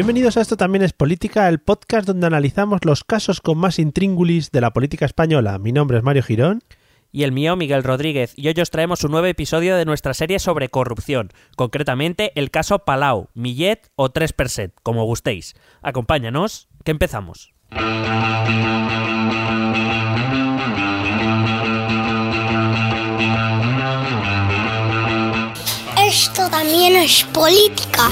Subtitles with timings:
[0.00, 4.50] Bienvenidos a Esto también es política, el podcast donde analizamos los casos con más intríngulis
[4.50, 5.58] de la política española.
[5.58, 6.64] Mi nombre es Mario Girón.
[7.12, 10.38] Y el mío, Miguel Rodríguez, y hoy os traemos un nuevo episodio de nuestra serie
[10.38, 15.52] sobre corrupción, concretamente el caso Palau, Millet o 3%, como gustéis.
[15.82, 17.52] Acompáñanos, que empezamos.
[25.98, 28.08] Esto también es política.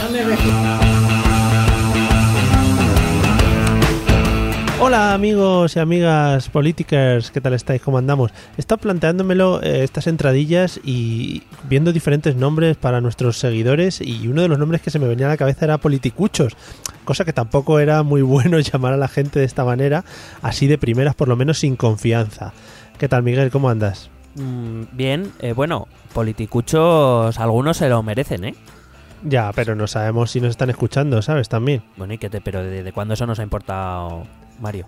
[4.80, 7.82] Hola amigos y amigas politikers, ¿qué tal estáis?
[7.82, 8.30] ¿Cómo andamos?
[8.56, 14.42] He estado planteándomelo eh, estas entradillas y viendo diferentes nombres para nuestros seguidores y uno
[14.42, 16.56] de los nombres que se me venía a la cabeza era politicuchos,
[17.04, 20.04] cosa que tampoco era muy bueno llamar a la gente de esta manera,
[20.42, 22.52] así de primeras por lo menos sin confianza.
[22.98, 23.50] ¿Qué tal Miguel?
[23.50, 24.10] ¿Cómo andas?
[24.36, 28.54] Mm, bien, eh, bueno, politicuchos algunos se lo merecen, ¿eh?
[29.24, 31.48] Ya, pero no sabemos si nos están escuchando, ¿sabes?
[31.48, 31.82] También.
[31.96, 34.24] Bueno, ¿y qué te, pero ¿desde cuándo eso nos ha importado,
[34.58, 34.86] Mario?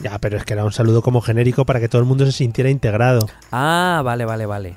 [0.00, 2.32] Ya, pero es que era un saludo como genérico para que todo el mundo se
[2.32, 3.28] sintiera integrado.
[3.52, 4.76] Ah, vale, vale, vale.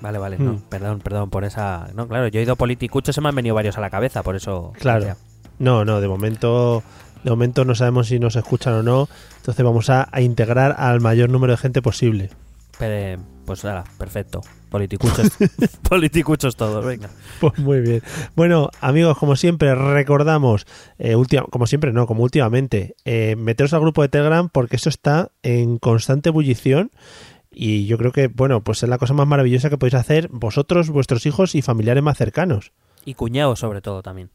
[0.00, 0.60] Vale, vale, no, Hmm.
[0.68, 1.88] perdón, perdón por esa...
[1.94, 4.36] No, claro, yo he ido politicuchos, se me han venido varios a la cabeza, por
[4.36, 4.72] eso...
[4.78, 5.16] Claro.
[5.58, 6.84] No, no, de momento,
[7.24, 9.08] de momento no sabemos si nos escuchan o no.
[9.38, 12.30] Entonces vamos a, a integrar al mayor número de gente posible.
[12.78, 14.42] Pero, pues nada, perfecto.
[14.68, 15.30] Politicuchos,
[15.88, 17.08] politicuchos todos, venga.
[17.40, 18.02] Pues muy bien.
[18.36, 20.66] Bueno, amigos, como siempre, recordamos,
[20.98, 24.90] eh, última- como siempre, no, como últimamente, eh, meteros al grupo de Telegram porque eso
[24.90, 26.90] está en constante ebullición.
[27.50, 30.90] Y yo creo que, bueno, pues es la cosa más maravillosa que podéis hacer vosotros,
[30.90, 32.72] vuestros hijos y familiares más cercanos.
[33.06, 34.30] Y cuñados sobre todo también.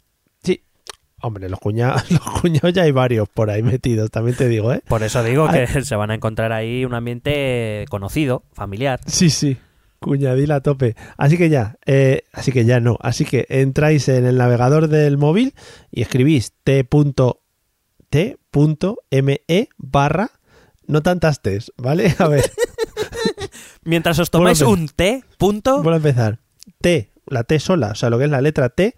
[1.26, 4.82] Hombre, los cuñados, los cuñados ya hay varios por ahí metidos, también te digo, ¿eh?
[4.88, 9.00] Por eso digo que se van a encontrar ahí un ambiente conocido, familiar.
[9.08, 9.58] Sí, sí.
[10.00, 10.98] Cuñadil a tope.
[11.16, 12.98] Así que ya, eh, así que ya no.
[13.00, 15.54] Así que entráis en el navegador del móvil
[15.92, 16.90] y escribís t.t.me
[19.78, 20.32] barra
[20.86, 22.14] no tantas tes, ¿vale?
[22.20, 22.44] A ver,
[23.86, 26.40] Mientras os tomáis un té, punto, vuelvo a empezar.
[26.82, 28.96] T, la T sola, o sea, lo que es la letra T,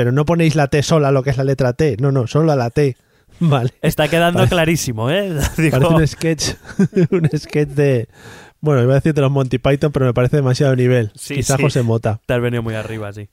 [0.00, 1.98] pero no ponéis la T sola, lo que es la letra T.
[2.00, 2.96] No, no, solo la T.
[3.38, 3.74] Vale.
[3.82, 5.28] está quedando Parece- clarísimo, ¿eh?
[5.58, 6.44] Digo, Parece un sketch,
[7.10, 8.08] un sketch de...
[8.62, 11.12] Bueno, iba a decir de los Monty Python, pero me parece demasiado nivel.
[11.14, 11.62] Sí, Quizá sí.
[11.64, 12.18] José Mota.
[12.24, 13.28] te has venido muy arriba, sí.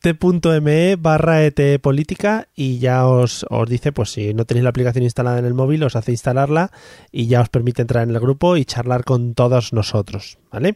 [0.00, 5.04] t.me barra ET política y ya os, os dice, pues si no tenéis la aplicación
[5.04, 6.70] instalada en el móvil, os hace instalarla
[7.12, 10.74] y ya os permite entrar en el grupo y charlar con todos nosotros, ¿vale?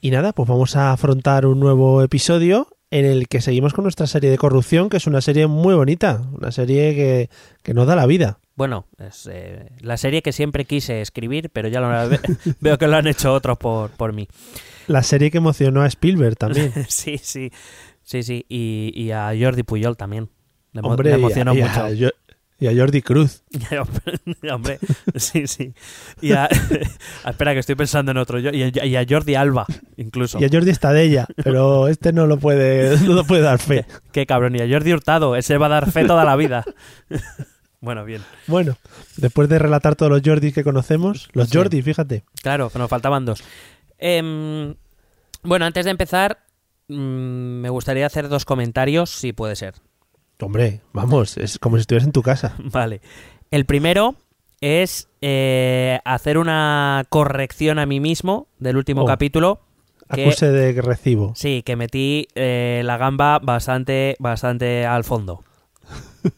[0.00, 4.06] Y nada, pues vamos a afrontar un nuevo episodio en el que seguimos con nuestra
[4.06, 7.30] serie de corrupción, que es una serie muy bonita, una serie que,
[7.62, 8.38] que nos da la vida.
[8.54, 12.20] Bueno, es eh, la serie que siempre quise escribir, pero ya lo ve-
[12.60, 14.28] veo que lo han hecho otros por, por mí.
[14.86, 16.72] La serie que emocionó a Spielberg también.
[16.88, 17.50] Sí, sí,
[18.02, 18.46] sí, sí.
[18.48, 20.30] Y, y a Jordi Puyol también.
[20.72, 22.06] Le, Hombre, le y a- emocionó y a, mucho.
[22.06, 22.25] Jo-
[22.58, 23.42] y a Jordi Cruz.
[24.50, 24.78] Hombre,
[25.16, 25.74] sí, sí.
[26.20, 26.48] Y a,
[27.26, 28.38] espera, que estoy pensando en otro.
[28.38, 29.66] Y a, y a Jordi Alba,
[29.96, 30.38] incluso.
[30.40, 33.84] Y a Jordi Estadella, pero este no lo puede, no lo puede dar fe.
[34.12, 34.56] Qué cabrón.
[34.56, 35.36] Y a Jordi Hurtado.
[35.36, 36.64] Ese va a dar fe toda la vida.
[37.78, 38.22] Bueno, bien.
[38.46, 38.76] Bueno,
[39.16, 41.56] después de relatar todos los Jordis que conocemos, los Sí.
[41.56, 42.24] Jordi, fíjate.
[42.42, 43.44] Claro, nos faltaban dos.
[43.98, 44.74] Em,
[45.42, 46.38] bueno, antes de empezar,
[46.88, 46.94] mm,
[47.60, 49.74] me gustaría hacer dos comentarios, si puede ser.
[50.40, 52.54] Hombre, vamos, es como si estuvieras en tu casa.
[52.72, 53.00] Vale.
[53.50, 54.14] El primero
[54.60, 59.06] es eh, hacer una corrección a mí mismo del último Oh.
[59.06, 59.60] capítulo.
[60.14, 61.32] Que, Acuse de recibo.
[61.34, 65.42] sí, que metí eh, la gamba bastante, bastante al fondo.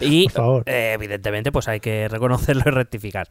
[0.00, 0.62] Y Por favor.
[0.66, 3.28] eh, evidentemente, pues hay que reconocerlo y rectificar.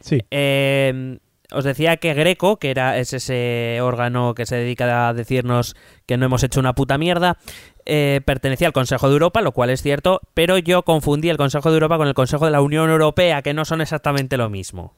[0.00, 0.20] Sí.
[0.30, 1.18] Eh,
[1.54, 5.76] os decía que Greco, que era es ese órgano que se dedica a decirnos
[6.06, 7.38] que no hemos hecho una puta mierda,
[7.84, 11.70] eh, pertenecía al Consejo de Europa, lo cual es cierto, pero yo confundí el Consejo
[11.70, 14.94] de Europa con el Consejo de la Unión Europea, que no son exactamente lo mismo.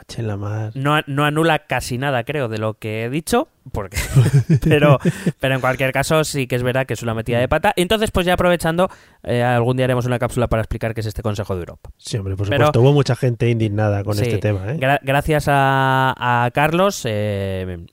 [0.00, 0.72] Cache en la mar.
[0.74, 3.98] No, no anula casi nada, creo, de lo que he dicho, porque
[4.64, 4.98] pero,
[5.40, 7.72] pero en cualquier caso sí que es verdad que es una metida de pata.
[7.76, 8.88] Entonces, pues ya aprovechando,
[9.22, 11.90] eh, algún día haremos una cápsula para explicar qué es este Consejo de Europa.
[11.98, 12.80] Sí, hombre, por Pero- supuesto.
[12.80, 14.78] Hubo mucha gente indignada con Sí, este tema, ¿eh?
[14.78, 17.84] gra- gracias a, a Carlos eh,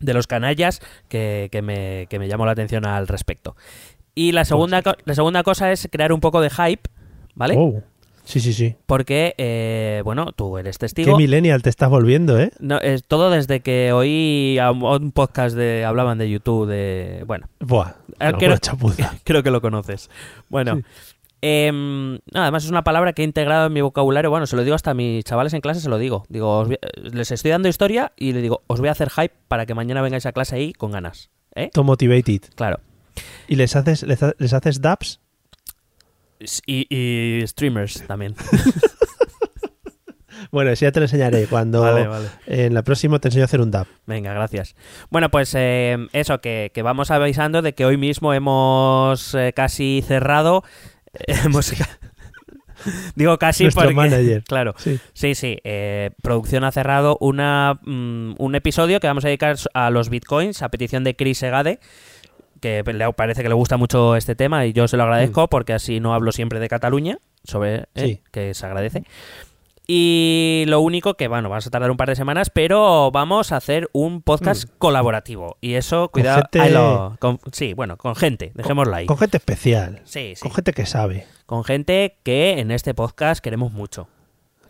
[0.00, 3.56] de los canallas que, que me, que me llamó la atención al respecto.
[4.14, 6.90] Y la segunda, la segunda cosa es crear un poco de hype,
[7.34, 7.54] ¿vale?
[7.56, 7.82] Oh.
[8.32, 8.76] Sí, sí, sí.
[8.86, 11.18] Porque, eh, bueno, tú eres Qué testigo.
[11.18, 12.50] millennial te estás volviendo, ¿eh?
[12.60, 17.48] No, es todo desde que oí a un- podcast de hablaban de YouTube de bueno
[17.60, 17.92] Buah.
[18.18, 19.16] Ah, no, no- chapuza.
[19.24, 20.08] creo que lo conoces
[20.48, 20.82] bueno Sí.
[21.42, 24.74] no, además es una palabra que he integrado en mi vocabulario bueno se lo digo
[24.76, 27.68] hasta a mis chavales en clase se lo digo digo os voy- les estoy dando
[27.68, 30.54] historia y les digo os voy a hacer hype para que mañana vengáis a clase
[30.56, 31.68] ahí con ganas ¿eh?
[31.74, 32.42] To motivated.
[32.54, 32.80] claro
[33.46, 35.20] ¿Y les haces, les, les haces dabs?
[36.66, 38.34] Y, y streamers también
[40.50, 42.28] Bueno, eso ya te lo enseñaré cuando Vale, vale.
[42.46, 43.86] en la próxima te enseño a hacer un dab.
[44.06, 44.74] Venga, gracias.
[45.10, 50.02] Bueno, pues eh, eso, que, que vamos avisando de que hoy mismo hemos eh, casi
[50.06, 50.62] cerrado.
[51.14, 51.72] eh, hemos-
[53.14, 53.94] Digo casi Nuestro porque.
[53.94, 54.42] manager.
[54.44, 54.74] Claro.
[54.76, 54.98] Sí.
[55.14, 55.58] Sí, sí.
[55.64, 60.62] eh, producción ha cerrado una, mm, un episodio que vamos a dedicar a los bitcoins
[60.62, 61.78] a petición de Chris Egade.
[62.62, 65.74] Que le parece que le gusta mucho este tema y yo se lo agradezco porque
[65.74, 69.04] así no hablo siempre de Cataluña, sobre eh, que se agradece.
[69.86, 73.56] Y lo único que, bueno, vamos a tardar un par de semanas, pero vamos a
[73.56, 75.56] hacer un podcast colaborativo.
[75.60, 76.42] Y eso, cuidado.
[76.42, 79.06] gente- ahí lo- con- sí, bueno, con gente, dejémoslo ahí.
[79.06, 80.00] Con gente especial.
[80.04, 80.40] Sí, sí.
[80.42, 84.08] Con gente que sabe, Con gente que en este podcast queremos mucho.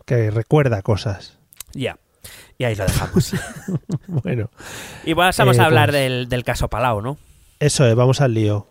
[0.05, 1.37] que recuerda cosas.
[1.73, 1.97] Ya.
[2.57, 3.33] Y ahí lo dejamos.
[4.07, 4.49] Bueno,
[5.05, 7.17] y pasamos Eh, a hablar pues- del, del caso Palau, ¿no?
[7.65, 8.67] Eso es, vamos al lío.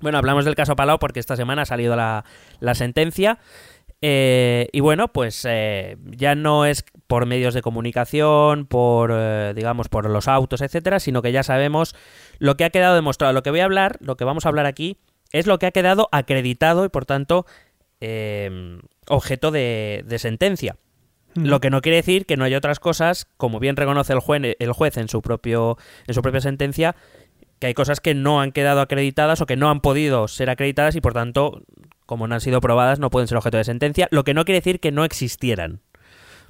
[0.00, 2.24] Bueno, hablamos del caso Palau porque esta semana ha salido la,
[2.60, 3.38] la sentencia.
[4.02, 9.88] Eh, y bueno, pues eh, ya no es por medios de comunicación, por, eh, digamos,
[9.88, 11.94] por los autos, etcétera, sino que ya sabemos
[12.38, 13.32] lo que ha quedado demostrado.
[13.32, 14.98] Lo que voy a hablar, lo que vamos a hablar aquí,
[15.32, 17.46] es lo que ha quedado acreditado y por tanto
[18.00, 18.78] eh,
[19.08, 20.76] objeto de, de sentencia.
[21.34, 24.56] Lo que no quiere decir que no haya otras cosas, como bien reconoce el juez,
[24.58, 26.96] el juez en su propio en su propia sentencia,
[27.58, 30.96] que hay cosas que no han quedado acreditadas o que no han podido ser acreditadas
[30.96, 31.62] y por tanto,
[32.04, 34.08] como no han sido probadas, no pueden ser objeto de sentencia.
[34.10, 35.80] Lo que no quiere decir que no existieran.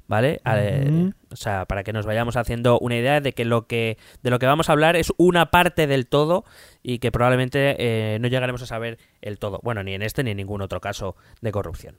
[0.09, 0.39] ¿Vale?
[0.45, 1.13] Ujú.
[1.31, 4.39] o sea, para que nos vayamos haciendo una idea de que lo que de lo
[4.39, 6.45] que vamos a hablar es una parte del todo
[6.81, 9.59] y que probablemente eh, no llegaremos a saber el todo.
[9.63, 11.97] Bueno, ni en este ni en ningún otro caso de corrupción.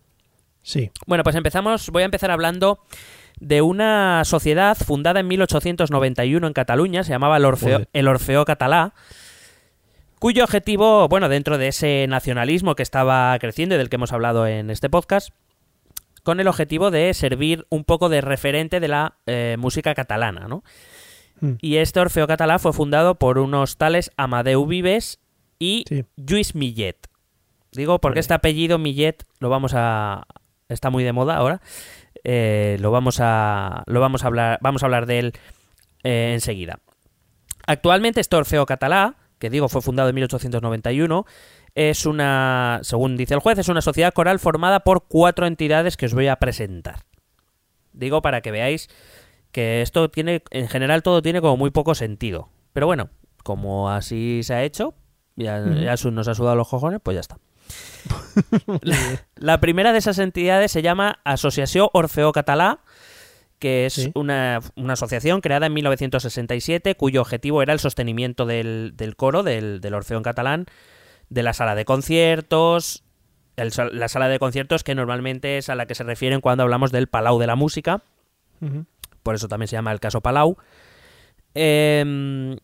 [0.62, 0.90] Sí.
[1.06, 1.90] Bueno, pues empezamos.
[1.90, 2.80] Voy a empezar hablando
[3.40, 8.94] de una sociedad fundada en 1891 en Cataluña, se llamaba el Orfeo, el Orfeo Catalá,
[10.18, 14.46] cuyo objetivo, bueno, dentro de ese nacionalismo que estaba creciendo y del que hemos hablado
[14.46, 15.30] en este podcast,
[16.24, 20.62] con el objetivo de servir un poco de referente de la eh, música catalana, ¿no?
[21.40, 21.52] Mm.
[21.60, 25.20] Y este Orfeo Catalá fue fundado por unos tales Amadeu Vives
[25.58, 26.04] y Sí.
[26.16, 26.96] Lluís Millet.
[27.72, 28.20] Digo porque Vale.
[28.20, 30.26] este apellido Millet lo vamos a
[30.68, 31.60] está muy de moda ahora.
[32.24, 35.32] Eh, lo vamos a lo vamos a hablar vamos a hablar de él
[36.04, 36.80] eh, enseguida.
[37.66, 41.26] Actualmente este Orfeo Catalá, que digo fue fundado en 1891,
[41.74, 46.06] es una, según dice el juez, es una sociedad coral formada por cuatro entidades que
[46.06, 47.04] os voy a presentar.
[47.92, 48.88] Digo para que veáis
[49.52, 52.48] que esto tiene, en general todo tiene como muy poco sentido.
[52.72, 53.10] Pero bueno,
[53.44, 54.94] como así se ha hecho,
[55.36, 57.38] ya, ya nos ha sudado los cojones, pues ya está.
[58.82, 58.96] la,
[59.36, 62.80] la primera de esas entidades se llama Asociació Orfeo Catalá,
[63.58, 64.12] que es Sí.
[64.14, 69.80] una, una asociación creada en 1967 cuyo objetivo era el sostenimiento del, del coro, del,
[69.80, 70.66] del Orfeo en catalán,
[71.28, 73.02] de la sala de conciertos,
[73.56, 76.92] el la sala de conciertos que normalmente es a la que se refieren cuando hablamos
[76.92, 78.02] del Palau de la Música,
[79.24, 80.56] por eso también se llama el caso Palau.
[81.54, 82.56] Eh,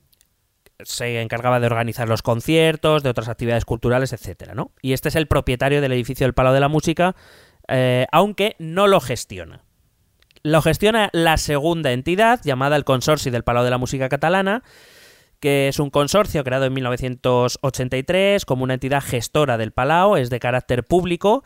[0.84, 4.72] se encargaba de organizar los conciertos, de otras actividades culturales, etcétera, ¿no?
[4.82, 7.16] Y este es el propietario del edificio del Palau de la Música,
[7.68, 9.62] eh, aunque no lo gestiona.
[10.42, 14.62] Lo gestiona la segunda entidad, llamada el Consorcio del Palau de la Música Catalana,
[15.40, 20.40] que es un consorcio creado en 1983 como una entidad gestora del Palau, es de
[20.40, 21.44] carácter público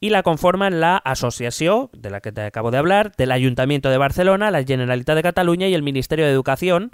[0.00, 3.98] y la conforman la Asociación, de la que te acabo de hablar, del Ayuntamiento de
[3.98, 6.90] Barcelona, la Generalitat de Cataluña y el Ministerio de Educación,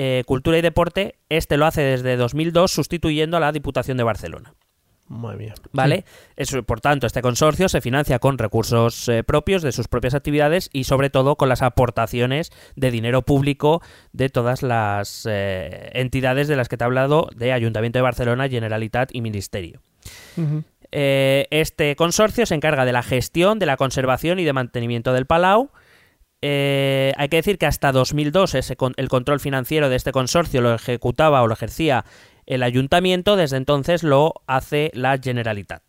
[0.00, 1.16] eh, Cultura y Deporte.
[1.28, 4.54] Este lo hace desde 2002 sustituyendo a la Diputación de Barcelona.
[5.08, 5.54] Madre mía.
[5.72, 6.04] ¿Vale?
[6.36, 10.70] Eso, por tanto, este consorcio se financia con recursos eh, propios de sus propias actividades
[10.72, 16.56] y sobre todo con las aportaciones de dinero público de todas las eh, entidades de
[16.56, 19.80] las que te he hablado de Ayuntamiento de Barcelona, Generalitat y Ministerio.
[20.92, 25.26] Eh, este consorcio se encarga de la gestión, de la conservación y de mantenimiento del
[25.26, 25.70] Palau.
[26.42, 30.60] Eh, hay que decir que hasta 2002 ese con- el control financiero de este consorcio
[30.60, 32.04] lo ejecutaba o lo ejercía
[32.46, 35.82] el ayuntamiento, desde entonces lo hace la Generalitat.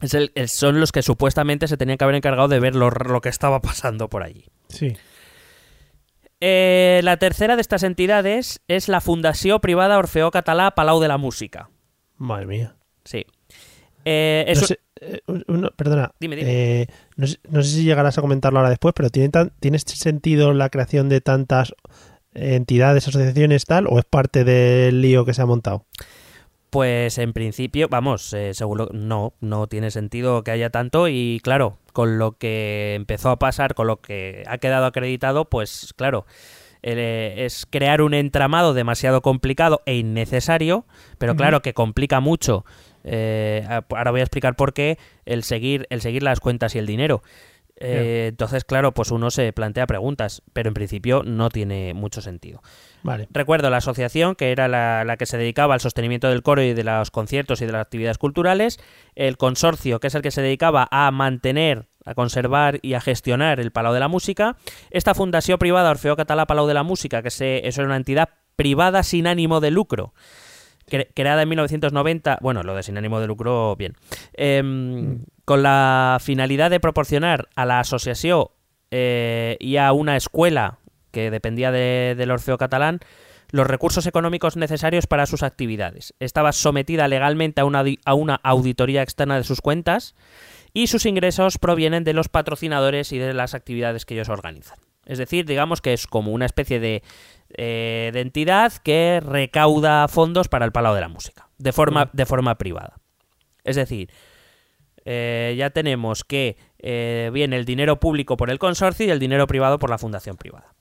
[0.00, 2.90] Es el- el- son los que supuestamente se tenían que haber encargado de ver lo,
[2.90, 4.44] lo que estaba pasando por allí.
[4.68, 4.96] Sí.
[6.40, 11.18] Eh, la tercera de estas entidades es la Fundació Privada Orfeó Català Palau de la
[11.18, 11.68] Música.
[12.16, 12.76] Madre mía.
[13.04, 13.26] Sí.
[14.04, 16.12] Eh, es No un- sé, eh, uno- perdona.
[16.20, 16.50] Dime, dime.
[16.82, 16.86] Eh,
[17.16, 20.52] no, sé, no sé si llegarás a comentarlo ahora después, pero ¿tiene, tan- ¿tiene sentido
[20.52, 21.74] la creación de tantas
[22.34, 25.84] entidades, asociaciones, tal, o es parte del lío que se ha montado?
[26.70, 31.78] Pues en principio, vamos, eh, seguro no, no tiene sentido que haya tanto y claro,
[31.94, 36.26] con lo que empezó a pasar, con lo que ha quedado acreditado, pues claro,
[36.82, 40.84] eh, es crear un entramado demasiado complicado e innecesario,
[41.16, 42.66] pero claro que complica mucho.
[43.04, 46.86] Eh, ahora voy a explicar por qué el seguir, el seguir las cuentas y el
[46.86, 47.22] dinero.
[47.80, 52.60] Eh, Entonces, claro, pues uno se plantea preguntas, pero en principio no tiene mucho sentido.
[53.04, 53.28] Vale.
[53.30, 56.74] Recuerdo la asociación, que era la, la que se dedicaba al sostenimiento del coro y
[56.74, 58.80] de los conciertos y de las actividades culturales,
[59.14, 63.60] el consorcio, que es el que se dedicaba a mantener, a conservar y a gestionar
[63.60, 64.56] el Palau de la Música,
[64.90, 68.30] esta fundación privada Orfeo Català Palau de la Música, que se, eso era una entidad
[68.56, 70.14] privada sin ánimo de lucro,
[70.88, 73.94] cre- creada en 1990, bueno, lo de sin ánimo de lucro, bien,
[74.34, 78.46] Em, con la finalidad de proporcionar a la asociación
[78.90, 80.78] eh, y a una escuela
[81.10, 83.00] que dependía de- del Orfeo Catalán
[83.50, 86.14] los recursos económicos necesarios para sus actividades.
[86.20, 90.14] Estaba sometida legalmente a una, a una auditoría externa de sus cuentas
[90.74, 94.78] y sus ingresos provienen de los patrocinadores y de las actividades que ellos organizan.
[95.06, 97.02] Es decir, digamos que es como una especie de,
[97.56, 102.26] eh, de entidad que recauda fondos para el Palau de la Música, de forma, de
[102.26, 102.98] forma privada.
[103.64, 104.10] Es decir,
[105.04, 109.46] eh, ya tenemos que eh, viene el dinero público por el consorcio y el dinero
[109.46, 110.74] privado por la fundación privada.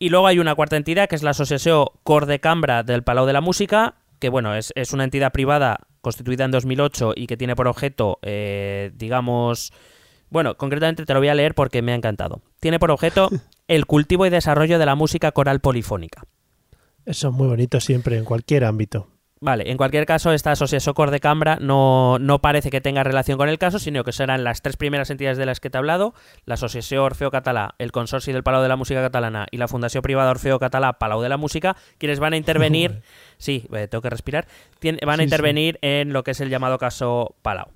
[0.00, 3.24] Y luego hay una cuarta entidad que es la Asociación Cor de Cambra del Palau
[3.24, 7.36] de la Música, que bueno, es, es una entidad privada constituida en 2008 y que
[7.36, 9.72] tiene por objeto, eh, digamos,
[10.30, 12.42] bueno, concretamente te lo voy a leer porque me ha encantado.
[12.64, 13.28] Tiene por objeto
[13.68, 16.22] el cultivo y desarrollo de la música coral polifónica.
[17.04, 19.10] Eso es muy bonito siempre, en cualquier ámbito.
[19.38, 23.36] Vale, en cualquier caso, esta asociación Cor de Cambra no, no parece que tenga relación
[23.36, 25.80] con el caso, sino que serán las tres primeras entidades de las que te he
[25.80, 26.14] hablado,
[26.46, 30.00] la Asociación Orfeo Català, el Consorcio del Palau de la Música Catalana y la Fundación
[30.00, 33.02] Privada Orfeo Català Palau de la Música, quienes van a intervenir,
[33.36, 34.46] sí, eh, tengo que respirar,
[34.82, 35.24] van a Sí, sí.
[35.24, 37.66] intervenir en lo que es el llamado caso Palau.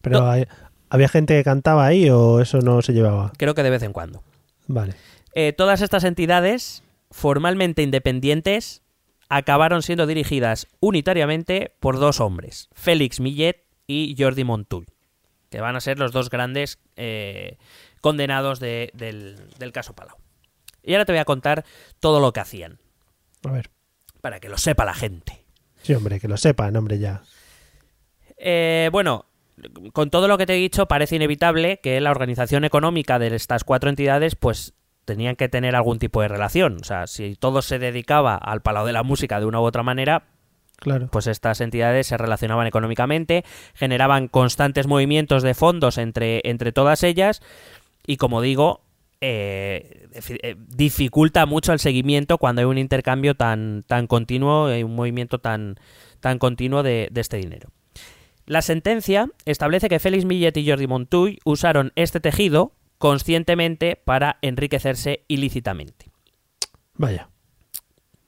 [0.00, 0.46] Pero hay-
[0.90, 3.32] ¿había gente que cantaba ahí o eso no se llevaba?
[3.36, 4.22] Creo que de vez en cuando.
[4.66, 4.94] Vale.
[5.34, 8.82] Eh, todas estas entidades, formalmente independientes,
[9.28, 14.86] acabaron siendo dirigidas unitariamente por dos hombres, Félix Millet y Jordi Montull,
[15.50, 17.58] que van a ser los dos grandes eh,
[18.00, 20.16] condenados de- del, del caso Palau.
[20.82, 21.64] Y ahora te voy a contar
[22.00, 22.78] todo lo que hacían,
[23.44, 23.70] A ver.
[24.20, 25.44] para que lo sepa la gente.
[25.82, 27.22] Sí, hombre, que lo sepan, hombre, ya.
[28.38, 29.25] Eh, bueno,
[29.92, 33.64] con todo lo que te he dicho, parece inevitable que la organización económica de estas
[33.64, 36.78] cuatro entidades, pues tenían que tener algún tipo de relación.
[36.80, 39.82] O sea, si todo se dedicaba al Palau de la Música de una u otra
[39.82, 40.24] manera,
[40.78, 41.08] Claro.
[41.10, 43.44] pues estas entidades se relacionaban económicamente,
[43.74, 47.40] generaban constantes movimientos de fondos entre, entre todas ellas
[48.06, 48.82] y como digo,
[49.22, 54.94] eh, eh, dificulta mucho el seguimiento cuando hay un intercambio tan, tan continuo y un
[54.94, 55.76] movimiento tan,
[56.20, 57.70] tan continuo de, de este dinero.
[58.46, 65.24] La sentencia establece que Félix Millet y Jordi Montull usaron este tejido conscientemente para enriquecerse
[65.26, 66.10] ilícitamente.
[66.94, 67.28] Vaya.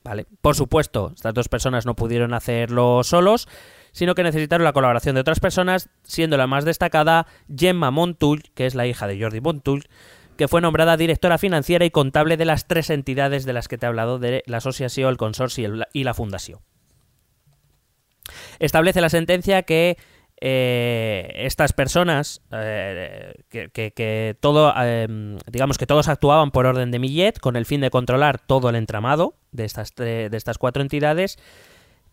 [0.03, 0.27] ¿Vale?
[0.41, 3.49] Por supuesto, estas dos personas no pudieron hacerlo solos,
[3.93, 8.67] sino que necesitaron la colaboración de otras personas, siendo la más destacada Gemma Montull, que
[8.67, 9.85] es la hija de Jordi Montull,
[10.37, 13.87] que fue nombrada directora financiera y contable de las tres entidades de las que te
[13.87, 16.61] he hablado, de la asociación, el consorcio y la fundación.
[18.59, 19.97] Establece la sentencia que
[20.41, 26.91] eh, estas personas, eh, que, que- que todo, eh, digamos que todos actuaban por orden
[26.93, 30.83] de Millet con el fin de controlar todo el entramado de estas, de estas cuatro
[30.83, 31.39] entidades.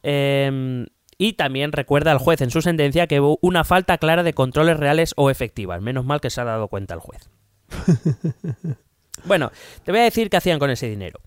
[0.03, 0.85] eh,
[1.17, 4.75] y también recuerda al juez en su sentencia que hubo una falta clara de controles
[4.75, 5.81] reales o efectivas.
[5.81, 7.29] Menos mal que se ha dado cuenta el juez.
[9.25, 9.51] bueno,
[9.83, 11.19] te voy a decir qué hacían con ese dinero.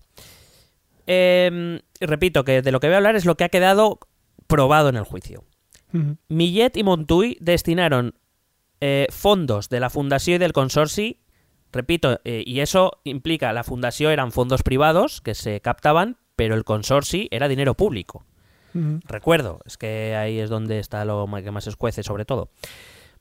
[1.07, 3.99] Eh, repito que de lo que voy a hablar es lo que ha quedado
[4.49, 5.45] probado en el juicio.
[6.27, 8.13] Millet y Montuy destinaron
[8.81, 11.21] eh, fondos de la fundación y del consorci,
[11.71, 16.63] repito, eh, y eso implica, la fundación eran fondos privados que se captaban, pero el
[16.63, 18.25] consorci era dinero público.
[19.07, 22.51] Recuerdo, es que ahí es donde está lo que más se escuece, sobre todo.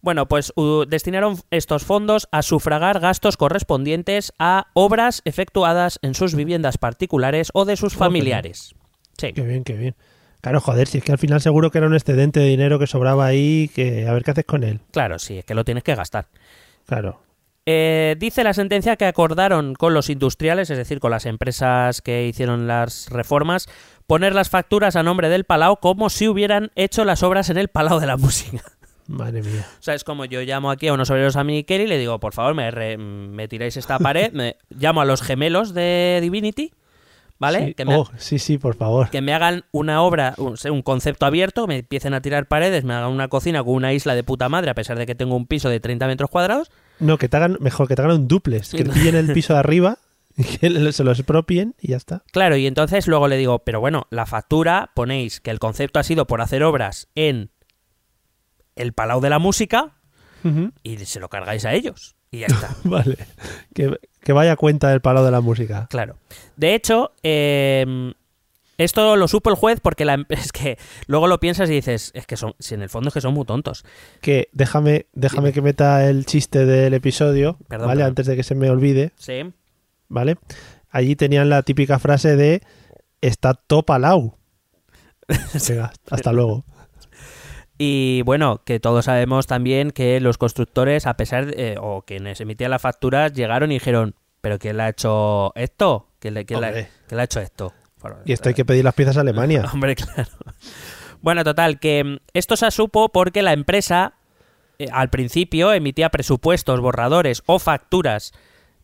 [0.03, 0.53] Bueno, pues
[0.89, 7.65] destinaron estos fondos a sufragar gastos correspondientes a obras efectuadas en sus viviendas particulares o
[7.65, 8.75] de sus familiares.
[9.17, 9.33] Sí.
[9.33, 9.97] Qué bien, qué bien.
[10.41, 12.87] Claro, joder, si es que al final seguro que era un excedente de dinero que
[12.87, 14.81] sobraba ahí, que a ver qué haces con él.
[14.93, 16.27] Claro, sí, es que lo tienes que gastar.
[16.87, 17.21] Claro.
[17.67, 22.27] Eh, dice la sentencia que acordaron con los industriales, es decir, con las empresas que
[22.27, 23.69] hicieron las reformas,
[24.07, 27.69] poner las facturas a nombre del Palau como si hubieran hecho las obras en el
[27.69, 28.63] Palau de la Música.
[29.07, 29.67] Madre mía.
[29.79, 32.21] O sea, es como yo llamo aquí a unos obreros a Miquel y le digo,
[32.21, 36.73] por favor, me, re- me tiráis esta pared, me llamo a los gemelos de Divinity,
[37.39, 37.67] ¿vale?
[37.69, 37.75] Sí.
[37.75, 39.11] Que, me, Oh, sí, sí, por favor.
[39.11, 42.95] que me hagan una obra, un, un concepto abierto, me empiecen a tirar paredes, me
[42.95, 45.47] hagan una cocina con una isla de puta madre, a pesar de que tengo un
[45.47, 46.71] piso de 30 metros cuadrados.
[47.01, 49.59] No, que te hagan, mejor que te hagan un duplex, que pillen el piso de
[49.61, 49.99] arriba,
[50.61, 52.23] que se lo expropien y ya está.
[52.33, 56.05] Claro, y entonces luego le digo, pero bueno, la factura ponéis que el concepto ha
[56.05, 57.51] sido por hacer obras en
[58.77, 59.97] el Palau de la Música
[60.83, 62.15] y se lo cargáis a ellos.
[62.31, 62.75] Y ya está.
[62.85, 63.17] Vale.
[63.75, 65.87] Que, que vaya cuenta del palo de la música.
[65.91, 66.17] Claro.
[66.57, 68.13] De hecho, eh,
[68.77, 72.11] esto lo supo el juez porque la, em- es que luego lo piensas y dices,
[72.15, 73.85] es que son, si en el fondo es que son muy tontos.
[74.21, 77.99] Que déjame, déjame que meta el chiste del episodio, Perdón, ¿vale?
[78.01, 78.11] perdón.
[78.11, 79.43] Antes de que se me olvide, Sí.
[80.09, 80.37] ¿vale?
[80.91, 82.63] Allí tenían la típica frase de
[83.21, 84.37] está topalau.
[85.69, 86.65] Venga, hasta luego.
[87.79, 92.41] Y bueno, que todos sabemos también que los constructores, a pesar de, eh, o quienes
[92.41, 96.09] emitían las facturas, llegaron y dijeron, ¿pero quién le ha hecho esto?
[96.19, 96.73] ¿Quién le, quién le-
[97.07, 97.73] quién le ha hecho esto?
[98.01, 99.65] Bueno, Y esto hay que pedir las piezas a Alemania.
[99.73, 100.29] Hombre, claro.
[101.21, 104.15] Bueno, total, que mm, esto se supo porque la empresa
[104.81, 108.33] eh, al principio emitía presupuestos, borradores o facturas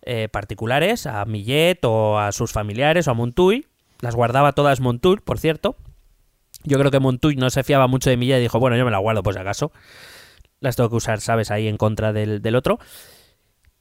[0.03, 3.67] eh, particulares a Millet o a sus familiares o a Montuy.
[4.01, 5.77] Las guardaba todas Montuy, por cierto.
[6.64, 8.90] Yo creo que Montuy no se fiaba mucho de Millet y dijo, bueno, yo me
[8.90, 9.72] la guardo por si acaso.
[10.61, 11.50] Las tengo que usar, ¿sabes?
[11.50, 12.79] Ahí en contra del, del otro.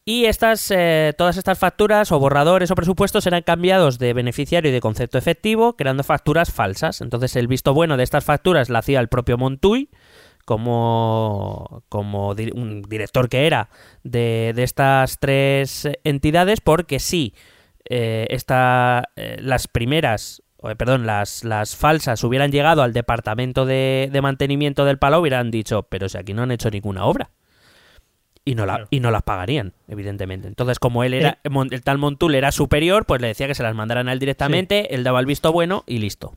[0.05, 4.73] Y estas, eh, todas estas facturas o borradores o presupuestos eran cambiados de beneficiario y
[4.73, 6.99] de concepto efectivo, creando facturas falsas.
[6.99, 9.89] Entonces el visto bueno de estas facturas la hacía el propio Montuy,
[10.43, 13.69] como, como un director que era
[14.03, 17.33] de, de estas tres entidades, porque sí,
[17.89, 20.43] eh, esta, eh, las primeras,
[20.78, 25.84] perdón, las, las falsas hubieran llegado al departamento de, de mantenimiento del Palau, hubieran dicho,
[25.84, 27.30] pero si aquí no han hecho ninguna obra
[28.45, 28.88] y no, la, Claro.
[28.89, 30.47] y no las pagarían, evidentemente.
[30.47, 33.63] Entonces, como él era, Mon- el tal Montul era superior, pues le decía que se
[33.63, 36.34] las mandaran a él directamente, él daba el visto bueno y listo.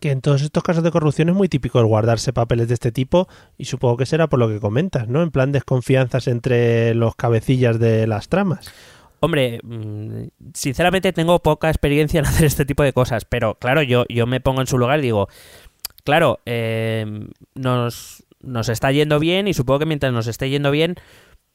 [0.00, 2.90] Que en todos estos casos de corrupción es muy típico el guardarse papeles de este
[2.90, 5.22] tipo y supongo que será por lo que comentas, ¿no?
[5.22, 8.72] En plan desconfianzas entre los cabecillas de las tramas.
[9.20, 10.24] Hombre, mm,
[10.54, 14.40] sinceramente tengo poca experiencia en hacer este tipo de cosas, pero claro, yo, yo me
[14.40, 15.28] pongo en su lugar y digo,
[16.04, 17.06] claro, eh,
[17.54, 20.96] nos, nos está yendo bien y supongo que mientras nos esté yendo bien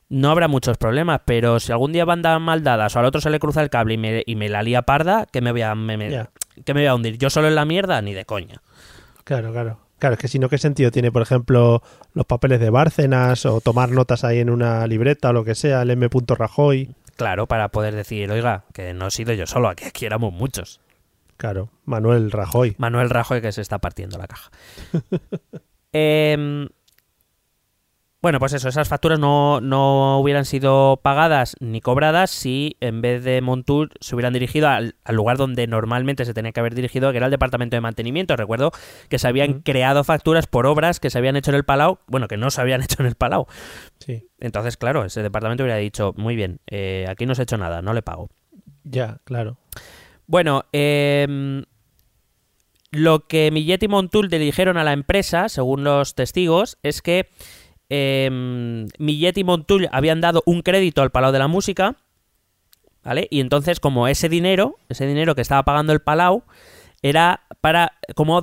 [0.09, 3.29] no habrá muchos problemas, pero si algún día van mal dadas o al otro se
[3.29, 5.73] le cruza el cable y me, y me la lía parda, que me voy a,
[5.73, 6.09] me-
[6.65, 7.17] que me voy a hundir?
[7.17, 8.01] ¿Yo solo en la mierda?
[8.01, 8.61] Ni de coña.
[9.23, 9.79] Claro, claro.
[9.99, 11.81] Claro, es que si no, ¿qué sentido tiene, por ejemplo,
[12.13, 15.83] los papeles de Bárcenas o tomar notas ahí en una libreta o lo que sea,
[15.83, 16.09] el M.
[16.27, 16.89] Rajoy?
[17.15, 20.81] Claro, para poder decir, oiga, que no he sido yo solo, aquí, aquí éramos muchos.
[21.37, 22.75] Claro, Manuel Rajoy.
[22.77, 24.51] Manuel Rajoy que se está partiendo la caja.
[25.93, 26.69] Em,
[28.21, 33.23] bueno, pues eso, esas facturas no, no hubieran sido pagadas ni cobradas si en vez
[33.23, 37.09] de Montour se hubieran dirigido al, al lugar donde normalmente se tenía que haber dirigido,
[37.11, 38.35] que era el departamento de mantenimiento.
[38.35, 38.71] Recuerdo
[39.09, 42.27] que se habían creado facturas por obras que se habían hecho en el Palau, bueno,
[42.27, 43.47] que no se habían hecho en el Palau.
[43.99, 47.57] Sí, Entonces, claro, ese departamento hubiera dicho, muy bien, eh, aquí no se ha hecho
[47.57, 48.29] nada, no le pago.
[48.83, 49.57] ya, claro.
[50.27, 51.63] Bueno, em,
[52.91, 57.29] lo que Millet y Montul le dijeron a la empresa, según los testigos, es que
[57.93, 61.97] em, Millet y Montul habían dado un crédito al Palau de la Música
[63.03, 63.27] ¿vale?
[63.29, 66.43] Y entonces, como ese dinero, ese dinero que estaba pagando el Palau,
[67.01, 68.41] era para como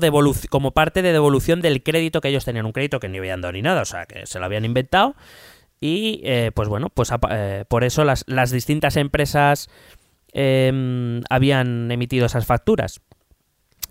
[0.51, 3.53] como parte de devolución del crédito que ellos tenían, un crédito que ni habían dado
[3.53, 5.15] ni nada, o sea, que se lo habían inventado.
[5.81, 9.71] Y eh, pues bueno, pues eh, por eso las, las distintas empresas
[10.33, 13.01] em, habían emitido esas facturas.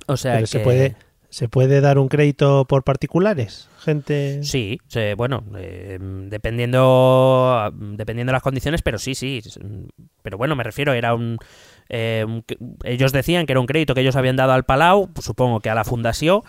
[0.08, 0.48] O sea, Pero que...
[0.48, 0.96] se puede
[1.30, 4.44] se puede dar un crédito por particulares, gente.
[4.44, 9.42] Sí, se- bueno, eh, dependiendo dependiendo de las condiciones, pero sí, sí.
[10.22, 11.38] Pero bueno, me refiero, era un,
[11.90, 12.44] eh, un-
[12.84, 15.70] ellos decían que era un crédito que ellos habían dado al Palau, pues supongo que
[15.70, 16.42] a la fundación.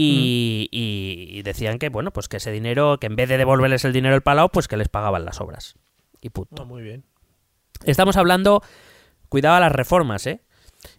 [0.00, 3.84] Y, y- y decían que, bueno, pues que ese dinero, que en vez de devolverles
[3.84, 5.74] el dinero al Palau, pues que les pagaban las obras.
[6.20, 6.62] Y punto.
[6.62, 7.04] Ah, muy bien.
[7.84, 8.62] Estamos hablando,
[9.28, 10.40] cuidado a las reformas, ¿eh?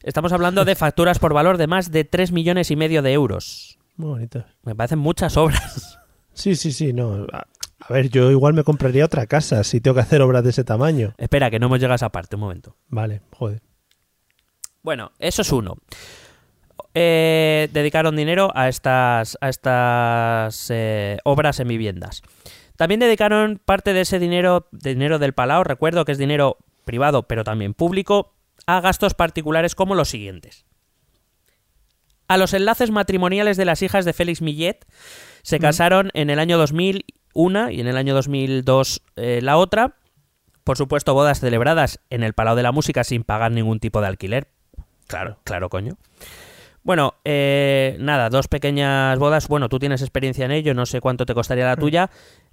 [0.04, 3.80] Estamos hablando de facturas por valor de más de 3 millones y medio de euros.
[3.96, 4.46] Muy bonito.
[4.64, 6.00] Me parecen muchas obras.
[6.34, 7.28] Sí, sí, sí, no.
[7.34, 7.48] A,
[7.80, 10.64] a ver, yo igual me compraría otra casa si tengo que hacer obras de ese
[10.64, 11.14] tamaño.
[11.18, 12.76] Espera, que no hemos llegado a esa parte, un momento.
[12.88, 13.62] Vale, joder.
[14.82, 15.78] Bueno, eso es uno.
[16.94, 22.22] Eh, dedicaron dinero a estas, a estas eh, obras en viviendas.
[22.76, 27.24] También dedicaron parte de ese dinero, de dinero del Palau, recuerdo que es dinero privado,
[27.24, 28.34] pero también público,
[28.78, 30.66] a gastos particulares como los siguientes.
[32.28, 34.86] A los enlaces matrimoniales de las hijas de Félix Millet
[35.42, 37.04] se casaron en el año 2000
[37.34, 39.96] una y en el año 2002 eh, la otra.
[40.64, 44.08] Por supuesto, bodas celebradas en el Palau de la Música sin pagar ningún tipo de
[44.08, 44.50] alquiler.
[45.08, 45.98] Claro, claro, coño.
[46.84, 49.48] Bueno, eh, nada, dos pequeñas bodas.
[49.48, 52.12] Bueno, tú tienes experiencia en ello, no sé cuánto te costaría la tuya.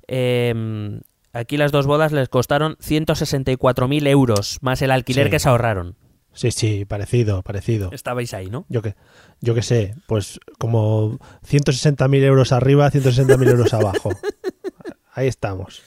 [0.08, 0.98] Eh,
[1.34, 5.30] aquí las dos bodas les costaron 164.000 euros, más el alquiler Sí.
[5.32, 5.96] que se ahorraron.
[6.36, 7.90] Sí, sí, parecido, parecido.
[7.92, 8.64] Estabais ahí, ¿no?
[8.68, 8.94] Yo que,
[9.40, 11.18] yo que sé, pues como
[11.48, 14.10] 160.000 euros arriba, 160.000 euros abajo.
[15.14, 15.82] Ahí estamos.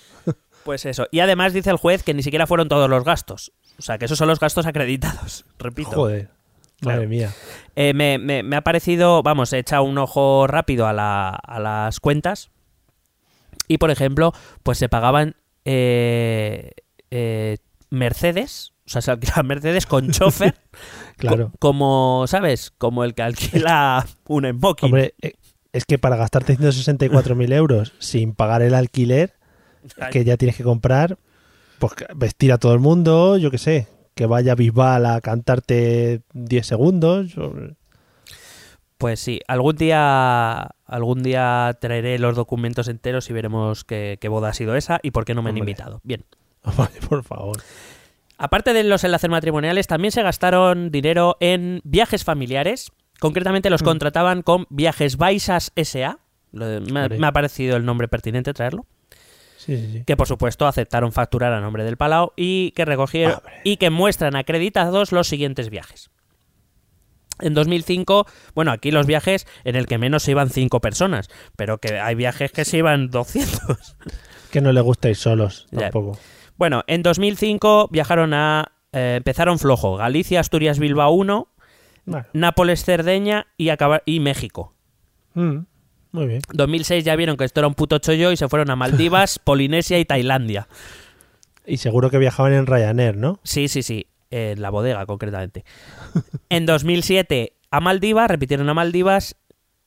[0.64, 1.06] Pues eso.
[1.12, 3.52] Y además dice el juez que ni siquiera fueron todos los gastos.
[3.78, 5.46] O sea, que esos son los gastos acreditados.
[5.60, 5.92] Repito.
[5.92, 6.30] Joder.
[6.80, 6.98] Claro.
[6.98, 7.34] Madre mía.
[7.76, 11.60] Eh, me, me- me ha parecido, vamos, he echado un ojo rápido a, la- a
[11.60, 12.50] las cuentas
[13.68, 14.34] y, por ejemplo,
[14.64, 15.36] pues se pagaban
[15.66, 16.72] eh,
[17.12, 17.58] eh,
[17.90, 20.56] Mercedes, o sea, se alquilaban Mercedes con chofer,
[21.18, 21.52] Claro.
[21.52, 22.72] co- como, ¿sabes?
[22.78, 24.88] Como el que alquila un smoking.
[24.88, 25.34] Hombre, eh,
[25.74, 29.34] es que para gastarte 164.000 euros sin pagar el alquiler,
[30.12, 31.18] que ya tienes que comprar,
[31.78, 36.66] pues vestir a todo el mundo, yo qué sé, que vaya Bisbal a cantarte 10
[36.66, 37.36] segundos.
[38.98, 44.50] Pues sí, algún día, algún día traeré los documentos enteros y veremos qué, qué boda
[44.50, 46.02] ha sido esa y por qué no me han invitado.
[46.04, 46.26] Bien.
[46.78, 47.62] Vale, por favor.
[48.42, 52.92] Aparte de los enlaces matrimoniales, también se gastaron dinero en viajes familiares.
[53.20, 53.86] Concretamente los Mm.
[53.86, 56.20] contrataban con Viajes Baisas S.A.
[56.54, 57.20] De- me, ha- Hombre.
[57.20, 58.86] me ha parecido el nombre pertinente traerlo.
[59.58, 60.04] Sí, sí, sí.
[60.06, 64.38] Que por supuesto aceptaron facturar a nombre del Palau y que recogieron y que muestran
[64.38, 66.10] acreditados los siguientes viajes.
[67.42, 68.26] En 2005,
[68.56, 72.16] bueno, aquí los viajes en el que menos se iban cinco personas, pero que hay
[72.16, 73.98] viajes que se iban 200.
[74.50, 75.92] Que no le gusta ir solos, Ya.
[76.60, 78.74] Bueno, en 2005 viajaron a...
[78.92, 79.96] eh, empezaron flojo.
[79.96, 81.48] Galicia, Asturias, Bilbao 1,
[82.06, 84.74] Bueno, Nápoles, Cerdeña y, acabar, y México.
[85.36, 85.58] mm,
[86.12, 86.42] muy bien.
[86.52, 90.00] 2006 ya vieron que esto era un puto chollo y se fueron a Maldivas, Polinesia
[90.00, 90.68] y Tailandia.
[91.66, 93.40] Y seguro que viajaban en Ryanair, ¿no?
[93.44, 94.08] Sí, sí, sí.
[94.30, 95.64] En la bodega, concretamente.
[96.50, 99.38] En 2007 a Maldivas, repitieron a Maldivas.